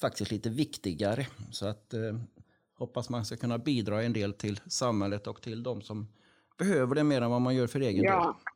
faktiskt 0.00 0.30
lite 0.30 0.50
viktigare. 0.50 1.26
Så 1.50 1.66
att 1.66 1.94
eh, 1.94 2.00
hoppas 2.78 3.10
man 3.10 3.24
ska 3.24 3.36
kunna 3.36 3.58
bidra 3.58 4.02
en 4.02 4.12
del 4.12 4.32
till 4.32 4.56
samhället 4.66 5.26
och 5.26 5.42
till 5.42 5.62
de 5.62 5.80
som 5.80 6.06
behöver 6.58 6.94
det 6.94 7.04
mer 7.04 7.22
än 7.22 7.30
vad 7.30 7.40
man 7.40 7.54
gör 7.54 7.66
för 7.66 7.80
egen 7.80 8.04
ja. 8.04 8.24
del. 8.24 8.52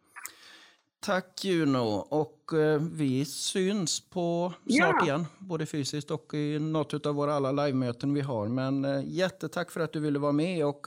Tack 1.00 1.44
Juno 1.44 2.06
och 2.08 2.52
eh, 2.52 2.80
vi 2.80 3.24
syns 3.24 4.00
på 4.00 4.52
snart 4.66 4.96
ja. 4.98 5.04
igen, 5.04 5.26
både 5.38 5.66
fysiskt 5.66 6.10
och 6.10 6.34
i 6.34 6.58
något 6.58 7.06
av 7.06 7.14
våra 7.14 7.34
alla 7.34 7.52
livemöten 7.52 8.14
vi 8.14 8.20
har. 8.20 8.48
Men 8.48 8.84
eh, 8.84 9.02
jättetack 9.04 9.70
för 9.70 9.80
att 9.80 9.92
du 9.92 10.00
ville 10.00 10.18
vara 10.18 10.32
med 10.32 10.66
och 10.66 10.86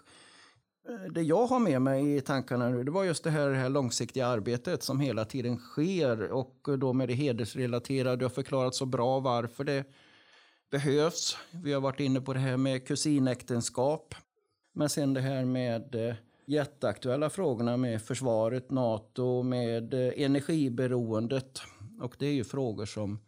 eh, 0.89 1.11
det 1.11 1.21
jag 1.21 1.45
har 1.45 1.59
med 1.59 1.81
mig 1.81 2.15
i 2.15 2.21
tankarna 2.21 2.69
nu, 2.69 2.83
det 2.83 2.91
var 2.91 3.03
just 3.03 3.23
det 3.23 3.29
här, 3.29 3.49
det 3.49 3.55
här 3.55 3.69
långsiktiga 3.69 4.27
arbetet 4.27 4.83
som 4.83 4.99
hela 4.99 5.25
tiden 5.25 5.57
sker 5.57 6.31
och 6.31 6.67
då 6.77 6.93
med 6.93 7.07
det 7.07 7.13
hedersrelaterade. 7.13 8.15
Du 8.15 8.25
har 8.25 8.29
förklarat 8.29 8.75
så 8.75 8.85
bra 8.85 9.19
varför 9.19 9.63
det 9.63 9.83
behövs. 10.71 11.37
Vi 11.51 11.73
har 11.73 11.81
varit 11.81 11.99
inne 11.99 12.21
på 12.21 12.33
det 12.33 12.39
här 12.39 12.57
med 12.57 12.87
kusinäktenskap. 12.87 14.15
Men 14.73 14.89
sen 14.89 15.13
det 15.13 15.21
här 15.21 15.45
med 15.45 16.15
jätteaktuella 16.49 17.29
frågorna 17.29 17.77
med 17.77 18.01
försvaret, 18.01 18.71
Nato, 18.71 19.43
med 19.43 19.93
eh, 19.93 20.23
energiberoendet. 20.23 21.61
Och 22.01 22.15
det 22.19 22.25
är 22.25 22.33
ju 22.33 22.43
frågor 22.43 22.85
som 22.85 23.19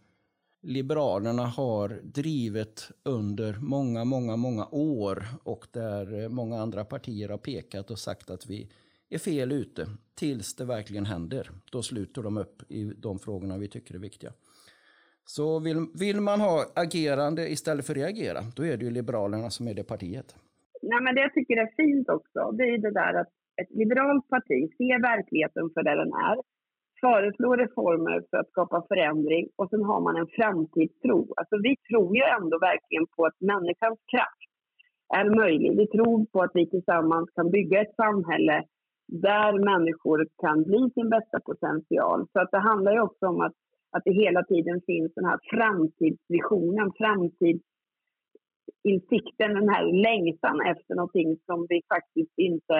Liberalerna 0.61 1.45
har 1.45 2.01
drivit 2.03 2.89
under 3.03 3.57
många, 3.59 4.03
många, 4.03 4.35
många 4.35 4.67
år 4.71 5.27
och 5.43 5.67
där 5.71 6.23
eh, 6.23 6.29
många 6.29 6.61
andra 6.61 6.85
partier 6.85 7.29
har 7.29 7.37
pekat 7.37 7.91
och 7.91 7.99
sagt 7.99 8.29
att 8.29 8.45
vi 8.45 8.71
är 9.09 9.17
fel 9.17 9.51
ute 9.51 9.87
tills 10.15 10.55
det 10.55 10.65
verkligen 10.65 11.05
händer. 11.05 11.51
Då 11.71 11.83
sluter 11.83 12.23
de 12.23 12.37
upp 12.37 12.71
i 12.71 12.83
de 12.83 13.19
frågorna 13.19 13.57
vi 13.57 13.67
tycker 13.67 13.95
är 13.95 13.99
viktiga. 13.99 14.33
Så 15.25 15.59
vill, 15.59 15.87
vill 15.93 16.21
man 16.21 16.41
ha 16.41 16.65
agerande 16.75 17.51
istället 17.51 17.85
för 17.85 17.95
reagera, 17.95 18.45
då 18.55 18.65
är 18.65 18.77
det 18.77 18.85
ju 18.85 18.91
Liberalerna 18.91 19.49
som 19.49 19.67
är 19.67 19.73
det 19.73 19.83
partiet. 19.83 20.35
Nej, 20.81 21.01
men 21.01 21.15
det 21.15 21.21
jag 21.21 21.33
tycker 21.33 21.57
är 21.57 21.75
fint 21.81 22.09
också, 22.09 22.51
det 22.51 22.63
är 22.63 22.77
det 22.77 22.91
där 22.91 23.13
att 23.21 23.31
ett 23.61 23.71
liberalt 23.81 24.27
parti 24.33 24.59
ser 24.77 25.01
verkligheten 25.11 25.69
för 25.73 25.83
det 25.83 25.95
den 25.95 26.13
är, 26.29 26.37
föreslår 27.01 27.57
reformer 27.57 28.23
för 28.29 28.37
att 28.37 28.49
skapa 28.49 28.85
förändring 28.87 29.45
och 29.55 29.69
sen 29.69 29.83
har 29.83 30.01
man 30.01 30.15
en 30.15 30.27
framtidstro. 30.37 31.19
Alltså 31.39 31.55
vi 31.67 31.75
tror 31.89 32.15
ju 32.17 32.23
ändå 32.37 32.55
verkligen 32.59 33.07
på 33.15 33.25
att 33.25 33.37
människans 33.53 33.99
kraft 34.13 34.49
är 35.19 35.25
möjlig. 35.41 35.77
Vi 35.77 35.87
tror 35.87 36.25
på 36.25 36.41
att 36.41 36.51
vi 36.53 36.69
tillsammans 36.69 37.29
kan 37.35 37.51
bygga 37.51 37.81
ett 37.81 37.95
samhälle 37.95 38.63
där 39.07 39.51
människor 39.71 40.27
kan 40.43 40.63
bli 40.63 40.89
sin 40.93 41.09
bästa 41.09 41.39
potential. 41.39 42.27
Så 42.31 42.39
att 42.39 42.51
det 42.51 42.59
handlar 42.69 42.91
ju 42.91 43.01
också 43.01 43.25
om 43.27 43.41
att, 43.41 43.55
att 43.91 44.03
det 44.05 44.13
hela 44.13 44.43
tiden 44.43 44.81
finns 44.85 45.13
den 45.13 45.25
här 45.25 45.39
framtidsvisionen, 45.51 46.91
framtids 46.97 47.65
insikten, 48.83 49.53
den 49.53 49.69
här 49.69 49.85
längtan 50.07 50.61
efter 50.61 50.95
någonting 50.95 51.37
som 51.45 51.65
vi 51.69 51.81
faktiskt 51.93 52.33
inte... 52.37 52.77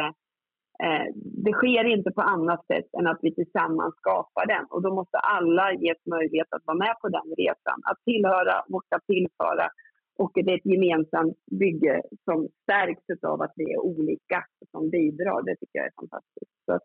Eh, 0.84 1.08
det 1.46 1.54
sker 1.54 1.86
inte 1.96 2.12
på 2.12 2.22
annat 2.22 2.66
sätt 2.66 2.90
än 3.00 3.08
att 3.08 3.20
vi 3.22 3.36
tillsammans 3.36 3.94
skapar 3.96 4.46
den. 4.48 4.66
Och 4.70 4.82
då 4.82 4.96
måste 4.96 5.18
alla 5.18 5.74
ges 5.74 6.02
möjlighet 6.06 6.48
att 6.56 6.66
vara 6.66 6.78
med 6.78 6.96
på 7.02 7.08
den 7.10 7.28
resan. 7.38 7.80
Att 7.90 8.04
tillhöra 8.06 8.56
och 8.76 8.86
att 8.96 9.06
tillföra. 9.06 9.68
Och 10.18 10.32
det 10.34 10.52
är 10.52 10.58
ett 10.58 10.74
gemensamt 10.74 11.38
bygge 11.52 12.02
som 12.26 12.48
stärks 12.64 13.24
av 13.24 13.42
att 13.42 13.54
vi 13.56 13.74
är 13.74 13.80
olika 13.80 14.46
som 14.72 14.90
bidrar. 14.90 15.42
Det 15.46 15.56
tycker 15.56 15.80
jag 15.80 15.86
är 15.86 16.00
fantastiskt. 16.02 16.56
Så 16.66 16.80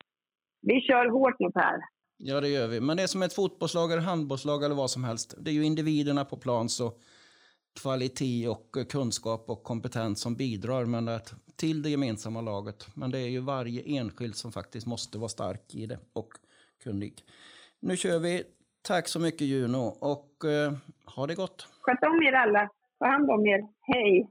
vi 0.63 0.81
kör 0.81 1.07
hårt 1.11 1.39
nu 1.39 1.51
Per. 1.51 1.79
Ja, 2.19 2.41
det 2.41 2.49
gör 2.49 2.69
vi. 2.69 2.81
Men 2.81 2.97
det 2.97 3.03
är 3.03 3.07
som 3.07 3.23
ett 3.23 3.35
fotbollslag 3.35 3.93
eller 3.93 4.03
handbollslag 4.03 4.65
eller 4.65 4.75
vad 4.75 4.91
som 4.91 5.05
helst. 5.05 5.35
Det 5.39 5.51
är 5.51 5.55
ju 5.55 5.65
individerna 5.65 6.25
på 6.25 6.37
plan 6.37 6.69
så 6.69 6.93
kvalitet 7.77 8.49
och 8.49 8.77
eh, 8.77 8.85
kunskap 8.85 9.51
och 9.51 9.63
kompetens 9.63 10.21
som 10.21 10.35
bidrar 10.35 10.85
men 10.85 11.09
att, 11.09 11.35
till 11.57 11.83
det 11.83 11.91
gemensamma 11.91 12.41
laget. 12.41 12.89
Men 12.95 13.11
det 13.11 13.19
är 13.19 13.29
ju 13.29 13.41
varje 13.41 13.83
enskild 13.83 14.37
som 14.37 14.53
faktiskt 14.53 14.87
måste 14.87 15.19
vara 15.19 15.29
stark 15.29 15.75
i 15.75 15.87
det 15.87 15.99
och 16.13 16.29
kunnig. 16.85 17.25
Nu 17.81 17.97
kör 17.97 18.19
vi. 18.19 18.43
Tack 18.83 19.09
så 19.09 19.21
mycket 19.21 19.41
Juno 19.41 19.97
och 20.01 20.45
eh, 20.45 20.73
ha 21.17 21.27
det 21.27 21.35
gott. 21.35 21.69
Sköt 21.81 22.03
om 22.03 22.23
er 22.23 22.33
alla. 22.33 22.69
Ta 22.99 23.07
hand 23.07 23.31
om 23.31 23.47
er. 23.47 23.69
Hej. 23.81 24.29